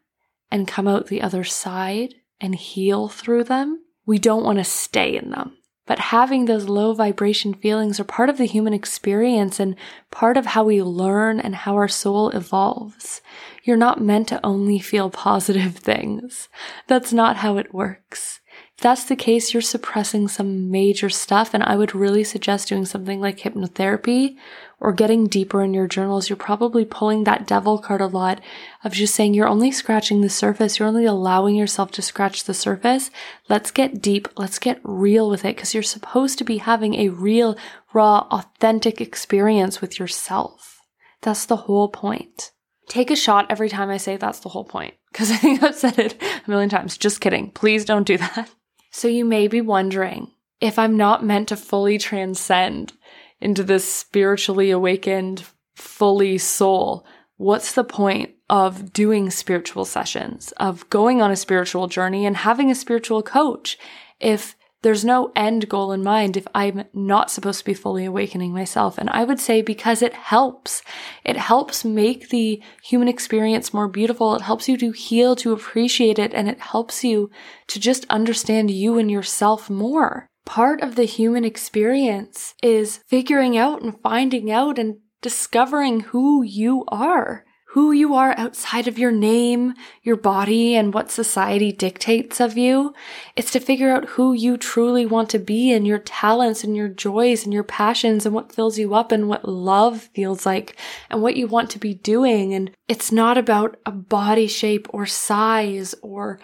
and 0.50 0.68
come 0.68 0.86
out 0.86 1.06
the 1.06 1.22
other 1.22 1.44
side 1.44 2.16
and 2.42 2.54
heal 2.54 3.08
through 3.08 3.44
them. 3.44 3.84
We 4.04 4.18
don't 4.18 4.44
want 4.44 4.58
to 4.58 4.64
stay 4.64 5.16
in 5.16 5.30
them. 5.30 5.57
But 5.88 5.98
having 5.98 6.44
those 6.44 6.68
low 6.68 6.92
vibration 6.92 7.54
feelings 7.54 7.98
are 7.98 8.04
part 8.04 8.28
of 8.28 8.36
the 8.36 8.44
human 8.44 8.74
experience 8.74 9.58
and 9.58 9.74
part 10.10 10.36
of 10.36 10.44
how 10.44 10.64
we 10.64 10.82
learn 10.82 11.40
and 11.40 11.56
how 11.56 11.74
our 11.76 11.88
soul 11.88 12.28
evolves. 12.28 13.22
You're 13.64 13.78
not 13.78 14.00
meant 14.00 14.28
to 14.28 14.44
only 14.44 14.78
feel 14.78 15.08
positive 15.08 15.76
things. 15.90 16.50
That's 16.86 17.12
not 17.12 17.38
how 17.38 17.56
it 17.56 17.72
works. 17.72 18.40
If 18.76 18.82
that's 18.82 19.04
the 19.04 19.16
case, 19.16 19.54
you're 19.54 19.62
suppressing 19.62 20.28
some 20.28 20.70
major 20.70 21.08
stuff, 21.08 21.54
and 21.54 21.62
I 21.62 21.74
would 21.76 21.94
really 21.94 22.22
suggest 22.22 22.68
doing 22.68 22.84
something 22.84 23.20
like 23.20 23.38
hypnotherapy 23.38 24.36
or 24.80 24.92
getting 24.92 25.26
deeper 25.26 25.62
in 25.62 25.74
your 25.74 25.88
journals. 25.88 26.28
You're 26.28 26.36
probably 26.36 26.84
pulling 26.84 27.24
that 27.24 27.46
devil 27.46 27.78
card 27.78 28.00
a 28.00 28.06
lot 28.06 28.40
of 28.84 28.92
just 28.92 29.14
saying 29.14 29.34
you're 29.34 29.48
only 29.48 29.72
scratching 29.72 30.20
the 30.20 30.28
surface. 30.28 30.78
You're 30.78 30.88
only 30.88 31.04
allowing 31.04 31.56
yourself 31.56 31.90
to 31.92 32.02
scratch 32.02 32.44
the 32.44 32.54
surface. 32.54 33.10
Let's 33.48 33.70
get 33.70 34.00
deep. 34.00 34.28
Let's 34.36 34.58
get 34.58 34.80
real 34.84 35.28
with 35.28 35.44
it 35.44 35.56
because 35.56 35.74
you're 35.74 35.82
supposed 35.82 36.38
to 36.38 36.44
be 36.44 36.58
having 36.58 36.94
a 36.94 37.08
real, 37.08 37.56
raw, 37.92 38.26
authentic 38.30 39.00
experience 39.00 39.80
with 39.80 39.98
yourself. 39.98 40.80
That's 41.22 41.46
the 41.46 41.56
whole 41.56 41.88
point. 41.88 42.52
Take 42.88 43.10
a 43.10 43.16
shot 43.16 43.46
every 43.50 43.68
time 43.68 43.90
I 43.90 43.96
say 43.96 44.16
that's 44.16 44.40
the 44.40 44.48
whole 44.48 44.64
point 44.64 44.94
because 45.12 45.30
I 45.32 45.36
think 45.36 45.62
I've 45.62 45.74
said 45.74 45.98
it 45.98 46.22
a 46.22 46.50
million 46.50 46.70
times. 46.70 46.96
Just 46.96 47.20
kidding. 47.20 47.50
Please 47.50 47.84
don't 47.84 48.06
do 48.06 48.18
that. 48.18 48.50
So 48.90 49.08
you 49.08 49.24
may 49.24 49.48
be 49.48 49.60
wondering 49.60 50.32
if 50.60 50.78
I'm 50.78 50.96
not 50.96 51.24
meant 51.24 51.48
to 51.48 51.56
fully 51.56 51.98
transcend 51.98 52.92
into 53.40 53.62
this 53.62 53.92
spiritually 53.92 54.70
awakened, 54.70 55.44
fully 55.74 56.38
soul, 56.38 57.06
what's 57.36 57.72
the 57.72 57.84
point 57.84 58.34
of 58.50 58.92
doing 58.92 59.30
spiritual 59.30 59.84
sessions, 59.84 60.52
of 60.52 60.88
going 60.90 61.22
on 61.22 61.30
a 61.30 61.36
spiritual 61.36 61.86
journey 61.86 62.26
and 62.26 62.38
having 62.38 62.70
a 62.70 62.74
spiritual 62.74 63.22
coach 63.22 63.78
if 64.20 64.56
there's 64.82 65.04
no 65.04 65.32
end 65.34 65.68
goal 65.68 65.90
in 65.90 66.04
mind 66.04 66.36
if 66.36 66.46
I'm 66.54 66.84
not 66.92 67.30
supposed 67.30 67.58
to 67.60 67.64
be 67.64 67.74
fully 67.74 68.04
awakening 68.04 68.52
myself. 68.52 68.96
And 68.96 69.10
I 69.10 69.24
would 69.24 69.40
say 69.40 69.60
because 69.60 70.02
it 70.02 70.14
helps. 70.14 70.82
It 71.24 71.36
helps 71.36 71.84
make 71.84 72.28
the 72.28 72.62
human 72.84 73.08
experience 73.08 73.74
more 73.74 73.88
beautiful. 73.88 74.36
It 74.36 74.42
helps 74.42 74.68
you 74.68 74.76
to 74.78 74.92
heal, 74.92 75.34
to 75.36 75.52
appreciate 75.52 76.18
it, 76.18 76.32
and 76.32 76.48
it 76.48 76.60
helps 76.60 77.02
you 77.02 77.28
to 77.66 77.80
just 77.80 78.06
understand 78.08 78.70
you 78.70 78.98
and 78.98 79.10
yourself 79.10 79.68
more. 79.68 80.28
Part 80.48 80.82
of 80.82 80.96
the 80.96 81.04
human 81.04 81.44
experience 81.44 82.54
is 82.62 83.00
figuring 83.06 83.56
out 83.56 83.82
and 83.82 84.00
finding 84.00 84.50
out 84.50 84.78
and 84.78 84.96
discovering 85.20 86.00
who 86.00 86.42
you 86.42 86.84
are 86.88 87.44
who 87.72 87.92
you 87.92 88.14
are 88.14 88.34
outside 88.38 88.88
of 88.88 88.98
your 88.98 89.12
name, 89.12 89.74
your 90.02 90.16
body, 90.16 90.74
and 90.74 90.94
what 90.94 91.10
society 91.10 91.70
dictates 91.70 92.40
of 92.40 92.56
you. 92.56 92.94
It's 93.36 93.50
to 93.50 93.60
figure 93.60 93.90
out 93.90 94.06
who 94.10 94.32
you 94.32 94.56
truly 94.56 95.04
want 95.04 95.28
to 95.30 95.38
be 95.38 95.70
and 95.72 95.86
your 95.86 95.98
talents 95.98 96.64
and 96.64 96.74
your 96.74 96.88
joys 96.88 97.44
and 97.44 97.52
your 97.52 97.64
passions 97.64 98.24
and 98.24 98.34
what 98.34 98.52
fills 98.52 98.78
you 98.78 98.94
up 98.94 99.12
and 99.12 99.28
what 99.28 99.46
love 99.46 100.08
feels 100.14 100.46
like 100.46 100.76
and 101.10 101.20
what 101.20 101.36
you 101.36 101.46
want 101.46 101.68
to 101.70 101.78
be 101.78 101.92
doing. 101.92 102.54
And 102.54 102.70
it's 102.88 103.12
not 103.12 103.36
about 103.36 103.76
a 103.84 103.92
body 103.92 104.46
shape 104.46 104.88
or 104.90 105.04
size 105.04 105.94
or 106.00 106.40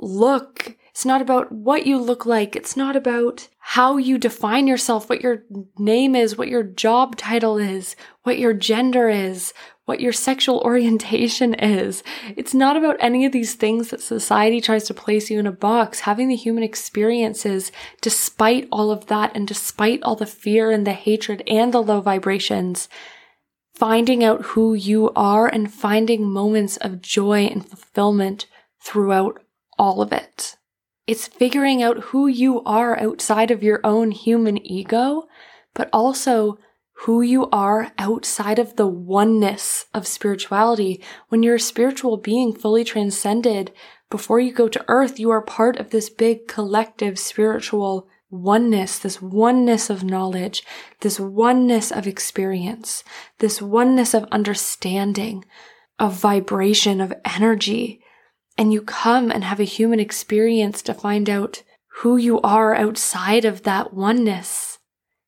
look. 0.00 0.76
It's 0.94 1.04
not 1.04 1.20
about 1.20 1.50
what 1.50 1.86
you 1.86 1.98
look 1.98 2.24
like. 2.24 2.54
It's 2.54 2.76
not 2.76 2.94
about 2.94 3.48
how 3.58 3.96
you 3.96 4.16
define 4.16 4.68
yourself, 4.68 5.08
what 5.08 5.22
your 5.22 5.42
name 5.76 6.14
is, 6.14 6.38
what 6.38 6.46
your 6.46 6.62
job 6.62 7.16
title 7.16 7.58
is, 7.58 7.96
what 8.22 8.38
your 8.38 8.54
gender 8.54 9.08
is, 9.08 9.52
what 9.86 9.98
your 9.98 10.12
sexual 10.12 10.60
orientation 10.64 11.52
is. 11.52 12.04
It's 12.36 12.54
not 12.54 12.76
about 12.76 12.96
any 13.00 13.26
of 13.26 13.32
these 13.32 13.56
things 13.56 13.90
that 13.90 14.02
society 14.02 14.60
tries 14.60 14.84
to 14.84 14.94
place 14.94 15.30
you 15.30 15.40
in 15.40 15.48
a 15.48 15.52
box. 15.52 15.98
Having 15.98 16.28
the 16.28 16.36
human 16.36 16.62
experiences, 16.62 17.72
despite 18.00 18.68
all 18.70 18.92
of 18.92 19.06
that 19.06 19.34
and 19.34 19.48
despite 19.48 20.00
all 20.04 20.14
the 20.14 20.26
fear 20.26 20.70
and 20.70 20.86
the 20.86 20.92
hatred 20.92 21.42
and 21.48 21.74
the 21.74 21.82
low 21.82 22.02
vibrations, 22.02 22.88
finding 23.74 24.22
out 24.22 24.42
who 24.42 24.74
you 24.74 25.10
are 25.16 25.48
and 25.48 25.74
finding 25.74 26.30
moments 26.30 26.76
of 26.76 27.02
joy 27.02 27.46
and 27.46 27.68
fulfillment 27.68 28.46
throughout 28.80 29.42
all 29.76 30.00
of 30.00 30.12
it. 30.12 30.54
It's 31.06 31.26
figuring 31.26 31.82
out 31.82 32.04
who 32.04 32.26
you 32.26 32.62
are 32.62 32.98
outside 32.98 33.50
of 33.50 33.62
your 33.62 33.80
own 33.84 34.10
human 34.10 34.64
ego, 34.66 35.24
but 35.74 35.90
also 35.92 36.58
who 36.98 37.20
you 37.20 37.48
are 37.50 37.92
outside 37.98 38.58
of 38.58 38.76
the 38.76 38.86
oneness 38.86 39.86
of 39.92 40.06
spirituality. 40.06 41.02
When 41.28 41.42
you're 41.42 41.56
a 41.56 41.60
spiritual 41.60 42.16
being 42.16 42.54
fully 42.54 42.84
transcended, 42.84 43.72
before 44.10 44.40
you 44.40 44.52
go 44.52 44.68
to 44.68 44.84
earth, 44.88 45.18
you 45.18 45.30
are 45.30 45.42
part 45.42 45.76
of 45.76 45.90
this 45.90 46.08
big 46.08 46.46
collective 46.46 47.18
spiritual 47.18 48.08
oneness, 48.30 48.98
this 48.98 49.20
oneness 49.20 49.90
of 49.90 50.04
knowledge, 50.04 50.62
this 51.00 51.20
oneness 51.20 51.90
of 51.90 52.06
experience, 52.06 53.04
this 53.38 53.60
oneness 53.60 54.14
of 54.14 54.24
understanding, 54.32 55.44
of 55.98 56.14
vibration, 56.14 57.00
of 57.00 57.12
energy. 57.24 58.00
And 58.56 58.72
you 58.72 58.82
come 58.82 59.30
and 59.30 59.44
have 59.44 59.60
a 59.60 59.64
human 59.64 60.00
experience 60.00 60.82
to 60.82 60.94
find 60.94 61.28
out 61.28 61.62
who 61.98 62.16
you 62.16 62.40
are 62.40 62.74
outside 62.74 63.44
of 63.44 63.62
that 63.62 63.92
oneness 63.92 64.78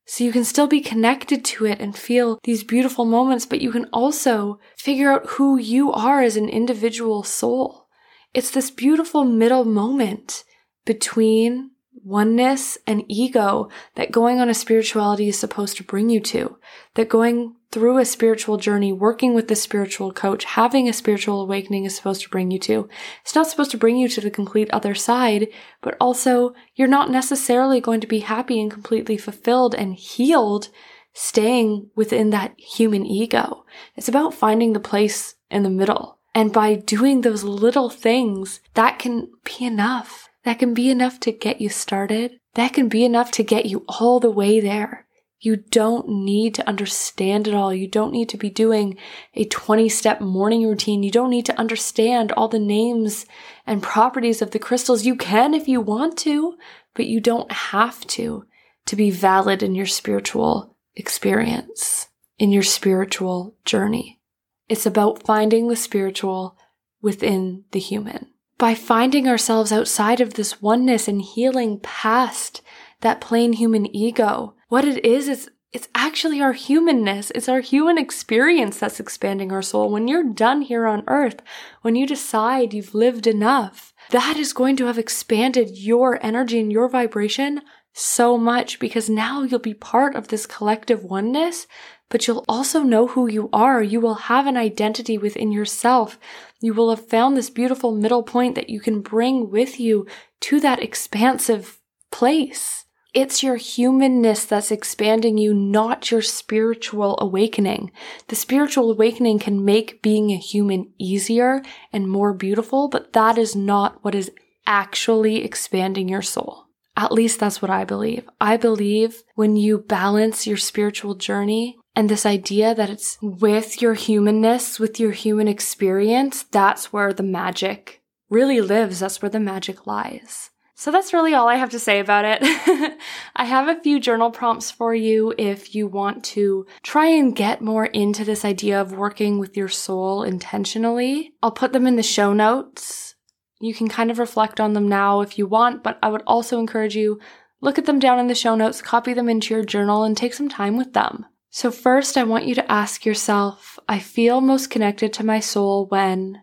so 0.07 0.23
you 0.23 0.31
can 0.31 0.45
still 0.45 0.69
be 0.69 0.81
connected 0.81 1.45
to 1.45 1.67
it 1.67 1.81
and 1.81 1.97
feel 1.97 2.39
these 2.45 2.63
beautiful 2.63 3.05
moments, 3.05 3.45
but 3.45 3.61
you 3.61 3.73
can 3.73 3.87
also 3.93 4.61
figure 4.79 5.11
out 5.11 5.27
who 5.31 5.59
you 5.59 5.93
are 5.93 6.23
as 6.23 6.37
an 6.37 6.49
individual 6.49 7.25
soul. 7.25 7.89
It's 8.33 8.51
this 8.51 8.71
beautiful 8.71 9.25
middle 9.25 9.65
moment 9.65 10.45
between 10.85 11.73
oneness 12.07 12.79
and 12.87 13.05
ego 13.09 13.69
that 13.97 14.13
going 14.13 14.39
on 14.39 14.49
a 14.49 14.55
spirituality 14.55 15.29
is 15.29 15.39
supposed 15.39 15.77
to 15.77 15.83
bring 15.83 16.09
you 16.09 16.21
to. 16.21 16.57
That 16.95 17.09
going 17.09 17.57
through 17.73 17.99
a 17.99 18.05
spiritual 18.05 18.59
journey, 18.59 18.93
working 18.93 19.35
with 19.35 19.51
a 19.51 19.57
spiritual 19.57 20.13
coach, 20.13 20.45
having 20.45 20.89
a 20.89 20.93
spiritual 20.93 21.43
awakening 21.43 21.85
is 21.85 21.97
supposed 21.97 22.23
to 22.23 22.29
bring 22.29 22.53
you 22.53 22.61
to. 22.61 22.89
It's 23.23 23.35
not 23.35 23.49
supposed 23.49 23.73
to 23.73 23.77
bring 23.77 23.97
you 23.97 24.09
to 24.09 24.21
the 24.21 24.31
complete 24.31 24.71
other 24.73 24.95
side, 24.95 25.49
but 25.83 25.97
also 26.01 26.55
you're 26.77 26.87
not 26.87 27.11
necessarily 27.11 27.81
going 27.81 28.01
to 28.01 28.07
be 28.07 28.21
happy 28.21 28.61
and 28.61 28.71
completely 28.71 29.17
fulfilled 29.17 29.75
and 29.75 29.95
healed 29.95 30.69
staying 31.13 31.91
within 31.97 32.31
that 32.31 32.55
human 32.59 33.05
ego. 33.05 33.65
It's 33.97 34.09
about 34.09 34.33
finding 34.33 34.75
the 34.75 34.81
place 34.81 35.35
in 35.51 35.65
the 35.65 35.71
middle. 35.71 36.19
And 36.37 36.53
by 36.53 36.75
doing 36.75 37.23
those 37.23 37.43
little 37.43 37.91
things, 37.91 38.61
that 38.75 38.99
can 38.99 39.31
be 39.43 39.65
enough. 39.65 40.26
That 40.47 40.61
can 40.61 40.75
be 40.75 40.91
enough 40.91 41.19
to 41.21 41.33
get 41.33 41.61
you 41.61 41.69
started. 41.69 42.39
That 42.55 42.73
can 42.73 42.89
be 42.89 43.05
enough 43.05 43.33
to 43.33 43.43
get 43.43 43.67
you 43.67 43.85
all 43.89 44.21
the 44.21 44.31
way 44.31 44.61
there. 44.61 45.09
You 45.41 45.57
don't 45.57 46.09
need 46.09 46.55
to 46.55 46.69
understand 46.69 47.49
it 47.49 47.55
all. 47.55 47.75
You 47.75 47.89
don't 47.89 48.13
need 48.13 48.29
to 48.29 48.37
be 48.37 48.49
doing 48.49 48.97
a 49.35 49.45
20 49.47 49.89
step 49.89 50.21
morning 50.21 50.65
routine. 50.65 51.03
You 51.03 51.11
don't 51.11 51.31
need 51.31 51.47
to 51.47 51.59
understand 51.59 52.31
all 52.31 52.47
the 52.47 52.61
names 52.61 53.27
and 53.67 53.83
properties 53.83 54.41
of 54.41 54.53
the 54.53 54.61
crystals. 54.61 55.05
You 55.05 55.17
can 55.17 55.53
if 55.53 55.67
you 55.67 55.81
want 55.81 56.17
to, 56.19 56.57
but 56.95 57.07
you 57.07 57.19
don't 57.21 57.51
have 57.51 58.07
to 58.07 58.45
to 58.85 58.95
be 58.95 59.11
valid 59.11 59.65
in 59.65 59.75
your 59.75 59.87
spiritual 59.87 60.77
experience, 60.95 62.07
in 62.39 62.53
your 62.53 62.63
spiritual 62.63 63.57
journey. 63.65 64.21
It's 64.69 64.87
about 64.87 65.25
finding 65.25 65.67
the 65.67 65.75
spiritual 65.75 66.57
within 67.03 67.65
the 67.73 67.81
human. 67.81 68.29
By 68.59 68.75
finding 68.75 69.29
ourselves 69.29 69.71
outside 69.71 70.21
of 70.21 70.35
this 70.35 70.63
oneness 70.63 71.09
and 71.09 71.21
healing 71.21 71.79
past 71.81 72.63
that 73.01 73.21
plain 73.21 73.53
human 73.55 73.95
ego, 73.95 74.55
what 74.69 74.85
it 74.85 75.05
is, 75.05 75.29
is 75.29 75.51
it's 75.73 75.89
actually 75.95 76.41
our 76.41 76.55
humanness. 76.55 77.31
It's 77.35 77.51
our 77.51 77.61
human 77.61 77.99
experience 77.99 78.79
that's 78.79 78.99
expanding 78.99 79.53
our 79.53 79.61
soul. 79.61 79.91
When 79.91 80.09
you're 80.09 80.33
done 80.33 80.63
here 80.63 80.87
on 80.87 81.05
earth, 81.07 81.43
when 81.83 81.97
you 81.97 82.07
decide 82.07 82.73
you've 82.73 82.95
lived 82.95 83.27
enough, 83.27 83.93
that 84.09 84.39
is 84.39 84.55
going 84.55 84.77
to 84.77 84.87
have 84.87 84.99
expanded 84.99 85.77
your 85.77 86.19
energy 86.25 86.59
and 86.61 86.73
your 86.73 86.89
vibration 86.89 87.61
so 87.93 88.39
much 88.39 88.79
because 88.79 89.11
now 89.11 89.43
you'll 89.43 89.59
be 89.59 89.75
part 89.75 90.15
of 90.15 90.29
this 90.29 90.47
collective 90.47 91.05
oneness, 91.05 91.67
but 92.09 92.27
you'll 92.27 92.45
also 92.49 92.83
know 92.83 93.09
who 93.09 93.29
you 93.29 93.49
are. 93.53 93.83
You 93.83 94.01
will 94.01 94.15
have 94.15 94.47
an 94.47 94.57
identity 94.57 95.19
within 95.19 95.53
yourself. 95.53 96.19
You 96.61 96.73
will 96.73 96.91
have 96.91 97.09
found 97.09 97.37
this 97.37 97.51
beautiful 97.51 97.95
middle 97.95 98.23
point 98.23 98.55
that 98.55 98.71
you 98.71 98.81
can 98.81 99.01
bring 99.01 99.51
with 99.51 99.81
you 99.81 100.07
to 100.43 100.61
that 100.61 100.83
expansive 100.83 101.81
place. 102.13 102.85
It's 103.13 103.43
your 103.43 103.57
humanness 103.57 104.45
that's 104.45 104.71
expanding 104.71 105.39
you, 105.39 105.55
not 105.55 106.11
your 106.11 106.21
spiritual 106.21 107.17
awakening. 107.19 107.91
The 108.29 108.37
spiritual 108.37 108.91
awakening 108.91 109.39
can 109.39 109.65
make 109.65 110.03
being 110.03 110.31
a 110.31 110.37
human 110.37 110.93
easier 110.99 111.63
and 111.93 112.11
more 112.11 112.35
beautiful, 112.35 112.89
but 112.89 113.15
that 113.15 113.39
is 113.39 113.57
not 113.57 114.05
what 114.05 114.15
is 114.15 114.31
actually 114.67 115.43
expanding 115.45 116.11
your 116.11 116.21
soul. 116.21 116.67
At 116.95 117.13
least 117.13 117.41
that's 117.41 117.63
what 117.63 117.71
I 117.71 117.85
believe. 117.85 118.29
I 118.41 118.57
believe 118.57 119.23
when 119.35 119.57
you 119.57 119.79
balance 119.79 120.47
your 120.47 120.57
spiritual 120.57 121.15
journey 121.15 121.79
and 121.97 122.11
this 122.11 122.27
idea 122.27 122.75
that 122.75 122.91
it's 122.91 123.17
with 123.23 123.81
your 123.81 123.95
humanness, 123.95 124.79
with 124.79 125.01
your 125.01 125.13
human 125.13 125.49
experience, 125.49 126.43
that's 126.43 126.93
where 126.93 127.15
the 127.15 127.23
magic 127.23 128.03
really 128.29 128.61
lives. 128.61 129.01
That's 129.01 129.23
where 129.23 129.31
the 129.31 129.41
magic 129.41 129.87
lies. 129.87 130.51
So 130.75 130.91
that's 130.91 131.15
really 131.15 131.33
all 131.33 131.49
I 131.49 131.55
have 131.55 131.71
to 131.71 131.79
say 131.79 132.01
about 132.01 132.27
it. 132.27 132.99
I 133.37 133.45
have 133.45 133.67
a 133.67 133.81
few 133.81 133.99
journal 133.99 134.31
prompts 134.31 134.71
for 134.71 134.95
you 134.95 135.33
if 135.39 135.75
you 135.75 135.87
want 135.87 136.23
to 136.25 136.67
try 136.83 137.07
and 137.07 137.35
get 137.35 137.63
more 137.63 137.87
into 137.87 138.25
this 138.25 138.45
idea 138.45 138.79
of 138.79 138.93
working 138.93 139.39
with 139.39 139.57
your 139.57 139.69
soul 139.69 140.23
intentionally. 140.23 141.33
I'll 141.43 141.51
put 141.51 141.73
them 141.73 141.87
in 141.87 141.97
the 141.97 142.03
show 142.03 142.35
notes. 142.35 143.15
You 143.59 143.73
can 143.73 143.89
kind 143.89 144.11
of 144.11 144.19
reflect 144.19 144.61
on 144.61 144.75
them 144.75 144.87
now 144.87 145.23
if 145.23 145.39
you 145.39 145.47
want, 145.47 145.83
but 145.83 145.99
I 146.03 146.11
would 146.11 146.23
also 146.27 146.59
encourage 146.59 146.95
you 146.95 147.21
look 147.63 147.79
at 147.79 147.87
them 147.87 147.99
down 147.99 148.19
in 148.19 148.27
the 148.27 148.35
show 148.35 148.55
notes, 148.55 148.83
copy 148.83 149.15
them 149.15 149.31
into 149.31 149.55
your 149.55 149.65
journal 149.65 150.05
and 150.05 150.15
take 150.15 150.35
some 150.35 150.51
time 150.51 150.77
with 150.77 150.93
them. 150.93 151.25
So 151.57 151.71
first, 151.71 152.19
I 152.19 152.25
want 152.25 152.45
you 152.45 152.55
to 152.57 152.71
ask 152.71 153.07
yourself, 153.07 153.79
I 153.89 153.99
feel 153.99 154.43
most 154.43 154.69
connected 154.69 155.15
to 155.15 155.25
my 155.25 155.41
soul 155.41 155.87
when 155.87 156.43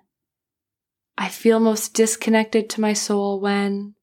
I 1.15 1.30
feel 1.30 1.60
most 1.60 1.93
disconnected 1.93 2.67
to 2.71 2.82
my 2.82 2.93
soul 2.93 3.39
when 3.39 3.93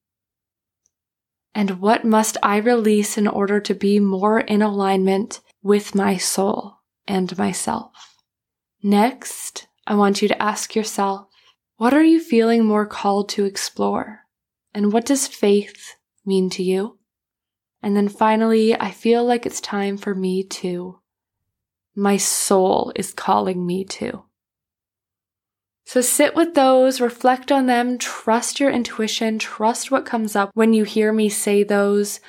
and 1.52 1.80
what 1.80 2.04
must 2.04 2.36
I 2.44 2.58
release 2.58 3.18
in 3.18 3.26
order 3.26 3.58
to 3.58 3.74
be 3.74 3.98
more 3.98 4.38
in 4.38 4.62
alignment 4.62 5.40
with 5.64 5.96
my 5.96 6.16
soul 6.16 6.76
and 7.08 7.36
myself? 7.36 7.90
Next, 8.80 9.66
I 9.88 9.96
want 9.96 10.22
you 10.22 10.28
to 10.28 10.40
ask 10.40 10.76
yourself, 10.76 11.26
what 11.76 11.92
are 11.92 12.04
you 12.04 12.20
feeling 12.20 12.64
more 12.64 12.86
called 12.86 13.30
to 13.30 13.46
explore? 13.46 14.20
And 14.72 14.92
what 14.92 15.06
does 15.06 15.26
faith 15.26 15.96
mean 16.24 16.50
to 16.50 16.62
you? 16.62 17.00
And 17.82 17.96
then 17.96 18.08
finally, 18.08 18.78
I 18.78 18.92
feel 18.92 19.24
like 19.24 19.44
it's 19.44 19.60
time 19.60 19.96
for 19.96 20.14
me 20.14 20.44
to. 20.44 20.99
My 21.94 22.16
soul 22.16 22.92
is 22.96 23.12
calling 23.12 23.66
me 23.66 23.84
to. 23.84 24.24
So 25.84 26.00
sit 26.00 26.36
with 26.36 26.54
those, 26.54 27.00
reflect 27.00 27.50
on 27.50 27.66
them, 27.66 27.98
trust 27.98 28.60
your 28.60 28.70
intuition, 28.70 29.38
trust 29.40 29.90
what 29.90 30.06
comes 30.06 30.36
up 30.36 30.50
when 30.54 30.72
you 30.72 30.84
hear 30.84 31.12
me 31.12 31.28
say 31.28 31.64
those, 31.64 32.20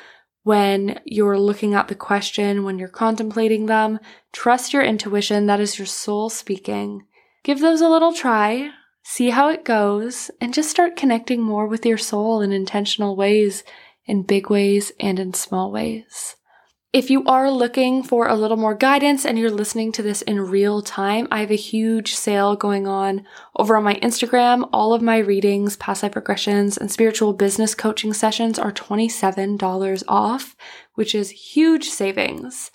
when 0.44 1.00
you're 1.06 1.38
looking 1.38 1.76
at 1.76 1.88
the 1.88 1.96
question, 1.96 2.64
when 2.64 2.80
you're 2.80 2.88
contemplating 2.88 3.68
them. 3.68 4.00
Trust 4.34 4.74
your 4.74 4.82
intuition. 4.82 5.46
That 5.46 5.60
is 5.60 5.78
your 5.78 5.86
soul 5.86 6.30
speaking. 6.30 7.06
Give 7.44 7.60
those 7.60 7.82
a 7.82 7.90
little 7.90 8.14
try, 8.14 8.72
see 9.04 9.30
how 9.30 9.50
it 9.50 9.66
goes, 9.66 10.32
and 10.40 10.54
just 10.54 10.70
start 10.70 10.96
connecting 10.96 11.42
more 11.42 11.68
with 11.68 11.86
your 11.86 11.98
soul 11.98 12.42
in 12.42 12.52
intentional 12.52 13.16
ways, 13.16 13.64
in 14.06 14.24
big 14.24 14.50
ways 14.50 14.92
and 15.00 15.20
in 15.20 15.34
small 15.34 15.72
ways. 15.72 16.36
If 16.94 17.10
you 17.10 17.24
are 17.24 17.50
looking 17.50 18.04
for 18.04 18.28
a 18.28 18.36
little 18.36 18.58
more 18.58 18.76
guidance 18.76 19.26
and 19.26 19.40
you're 19.40 19.50
listening 19.50 19.94
to 19.94 20.04
this 20.04 20.22
in 20.24 20.42
real 20.42 20.82
time, 20.82 21.26
I 21.32 21.40
have 21.40 21.50
a 21.50 21.56
huge 21.56 22.16
sale 22.16 22.58
going 22.58 22.86
on 22.86 23.26
over 23.56 23.78
on 23.78 23.86
my 23.86 23.96
Instagram. 23.96 24.68
All 24.74 24.94
of 24.94 25.02
my 25.02 25.20
readings, 25.20 25.78
past 25.78 26.04
life 26.04 26.16
regressions, 26.16 26.78
and 26.78 26.92
spiritual 26.92 27.32
business 27.32 27.74
coaching 27.74 28.12
sessions 28.12 28.60
are 28.60 28.74
$27 28.74 30.04
off, 30.10 30.58
which 30.96 31.16
is 31.16 31.30
huge 31.30 31.86
savings. 31.86 32.72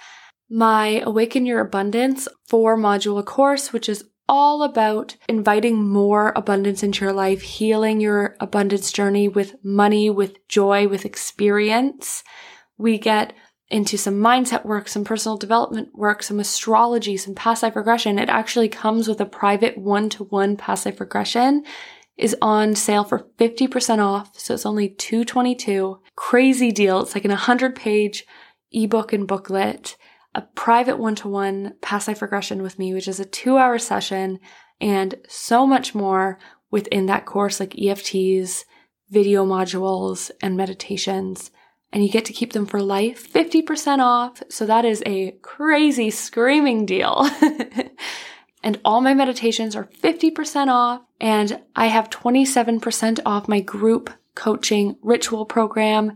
My 0.49 1.03
Awaken 1.05 1.45
Your 1.45 1.61
Abundance 1.61 2.27
four 2.49 2.75
module 2.79 3.23
course, 3.23 3.71
which 3.71 3.87
is 3.87 4.03
all 4.31 4.63
about 4.63 5.15
inviting 5.29 5.87
more 5.87 6.33
abundance 6.35 6.83
into 6.83 7.05
your 7.05 7.13
life, 7.13 7.43
healing 7.43 8.01
your 8.01 8.35
abundance 8.41 8.91
journey 8.93 9.29
with 9.29 9.63
money, 9.63 10.09
with 10.09 10.39
joy, 10.49 10.89
with 10.89 11.05
experience. 11.05 12.25
We 12.79 12.99
get 12.99 13.35
into 13.69 13.99
some 13.99 14.15
mindset 14.15 14.65
work, 14.65 14.89
some 14.89 15.05
personal 15.05 15.37
development 15.37 15.89
work, 15.93 16.23
some 16.23 16.39
astrology, 16.39 17.17
some 17.17 17.35
past 17.35 17.63
life 17.63 17.75
regression. 17.75 18.19
It 18.19 18.29
actually 18.29 18.69
comes 18.69 19.09
with 19.09 19.21
a 19.21 19.27
private 19.27 19.77
one 19.77 20.09
to 20.11 20.25
one 20.25 20.57
past 20.57 20.87
life 20.87 21.01
regression 21.01 21.65
is 22.17 22.37
on 22.41 22.75
sale 22.75 23.05
for 23.05 23.27
50% 23.39 23.99
off. 23.99 24.39
So 24.39 24.55
it's 24.55 24.65
only 24.65 24.89
222. 24.89 26.01
Crazy 26.15 26.73
deal. 26.73 27.01
It's 27.01 27.15
like 27.15 27.25
an 27.25 27.31
100 27.31 27.75
page 27.75 28.25
ebook 28.73 29.13
and 29.13 29.27
booklet, 29.27 29.97
a 30.35 30.43
private 30.43 30.99
one 30.99 31.15
to 31.17 31.29
one 31.29 31.75
past 31.83 32.09
life 32.09 32.23
regression 32.23 32.63
with 32.63 32.79
me, 32.79 32.95
which 32.95 33.09
is 33.09 33.21
a 33.21 33.25
two 33.25 33.59
hour 33.59 33.79
session 33.79 34.39
and 34.81 35.17
so 35.29 35.67
much 35.67 35.95
more 35.95 36.39
within 36.71 37.07
that 37.07 37.27
course, 37.27 37.61
like 37.61 37.71
EFTs, 37.71 38.65
video 39.09 39.45
modules 39.45 40.31
and 40.43 40.57
meditations 40.57 41.51
and 41.97 42.05
you 42.05 42.11
get 42.11 42.27
to 42.27 42.33
keep 42.35 42.53
them 42.53 42.67
for 42.67 42.83
life, 42.83 43.33
50% 43.33 44.01
off. 44.01 44.43
So 44.51 44.67
that 44.67 44.85
is 44.85 45.03
a 45.07 45.31
crazy 45.41 46.11
screaming 46.11 46.85
deal. 46.85 47.27
and 48.63 48.79
all 48.85 49.01
my 49.01 49.15
meditations 49.15 49.75
are 49.75 49.87
50% 49.87 50.69
off. 50.69 51.01
And 51.23 51.59
I 51.75 51.87
have 51.87 52.11
27% 52.11 53.21
off 53.25 53.49
my 53.49 53.61
group 53.61 54.11
coaching 54.35 54.97
ritual 55.01 55.47
program 55.47 56.13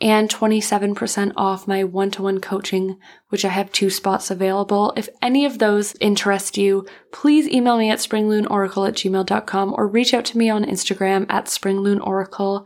and 0.00 0.30
27% 0.30 1.32
off 1.36 1.66
my 1.66 1.82
one-to-one 1.82 2.40
coaching, 2.40 2.96
which 3.30 3.44
I 3.44 3.48
have 3.48 3.72
two 3.72 3.90
spots 3.90 4.30
available. 4.30 4.92
If 4.96 5.08
any 5.20 5.44
of 5.44 5.58
those 5.58 5.96
interest 6.00 6.56
you, 6.56 6.86
please 7.10 7.48
email 7.48 7.76
me 7.76 7.90
at 7.90 7.98
springluneoracle 7.98 8.86
at 8.86 8.94
gmail.com 8.94 9.74
or 9.76 9.88
reach 9.88 10.14
out 10.14 10.26
to 10.26 10.38
me 10.38 10.48
on 10.48 10.64
Instagram 10.64 11.26
at 11.28 11.46
springluneoracle. 11.46 12.64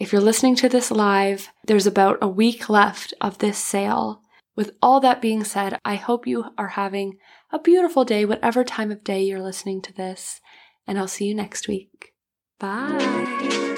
If 0.00 0.12
you're 0.12 0.20
listening 0.20 0.56
to 0.56 0.68
this 0.68 0.90
live, 0.90 1.50
there's 1.66 1.86
about 1.86 2.18
a 2.20 2.26
week 2.26 2.68
left 2.68 3.14
of 3.20 3.38
this 3.38 3.58
sale. 3.58 4.22
With 4.56 4.72
all 4.82 4.98
that 5.00 5.22
being 5.22 5.44
said, 5.44 5.78
I 5.84 5.94
hope 5.94 6.26
you 6.26 6.46
are 6.58 6.68
having 6.68 7.18
a 7.52 7.60
beautiful 7.60 8.04
day, 8.04 8.24
whatever 8.24 8.64
time 8.64 8.90
of 8.90 9.04
day 9.04 9.22
you're 9.22 9.40
listening 9.40 9.80
to 9.82 9.92
this, 9.92 10.40
and 10.86 10.98
I'll 10.98 11.06
see 11.06 11.26
you 11.26 11.34
next 11.34 11.68
week. 11.68 12.12
Bye. 12.58 13.70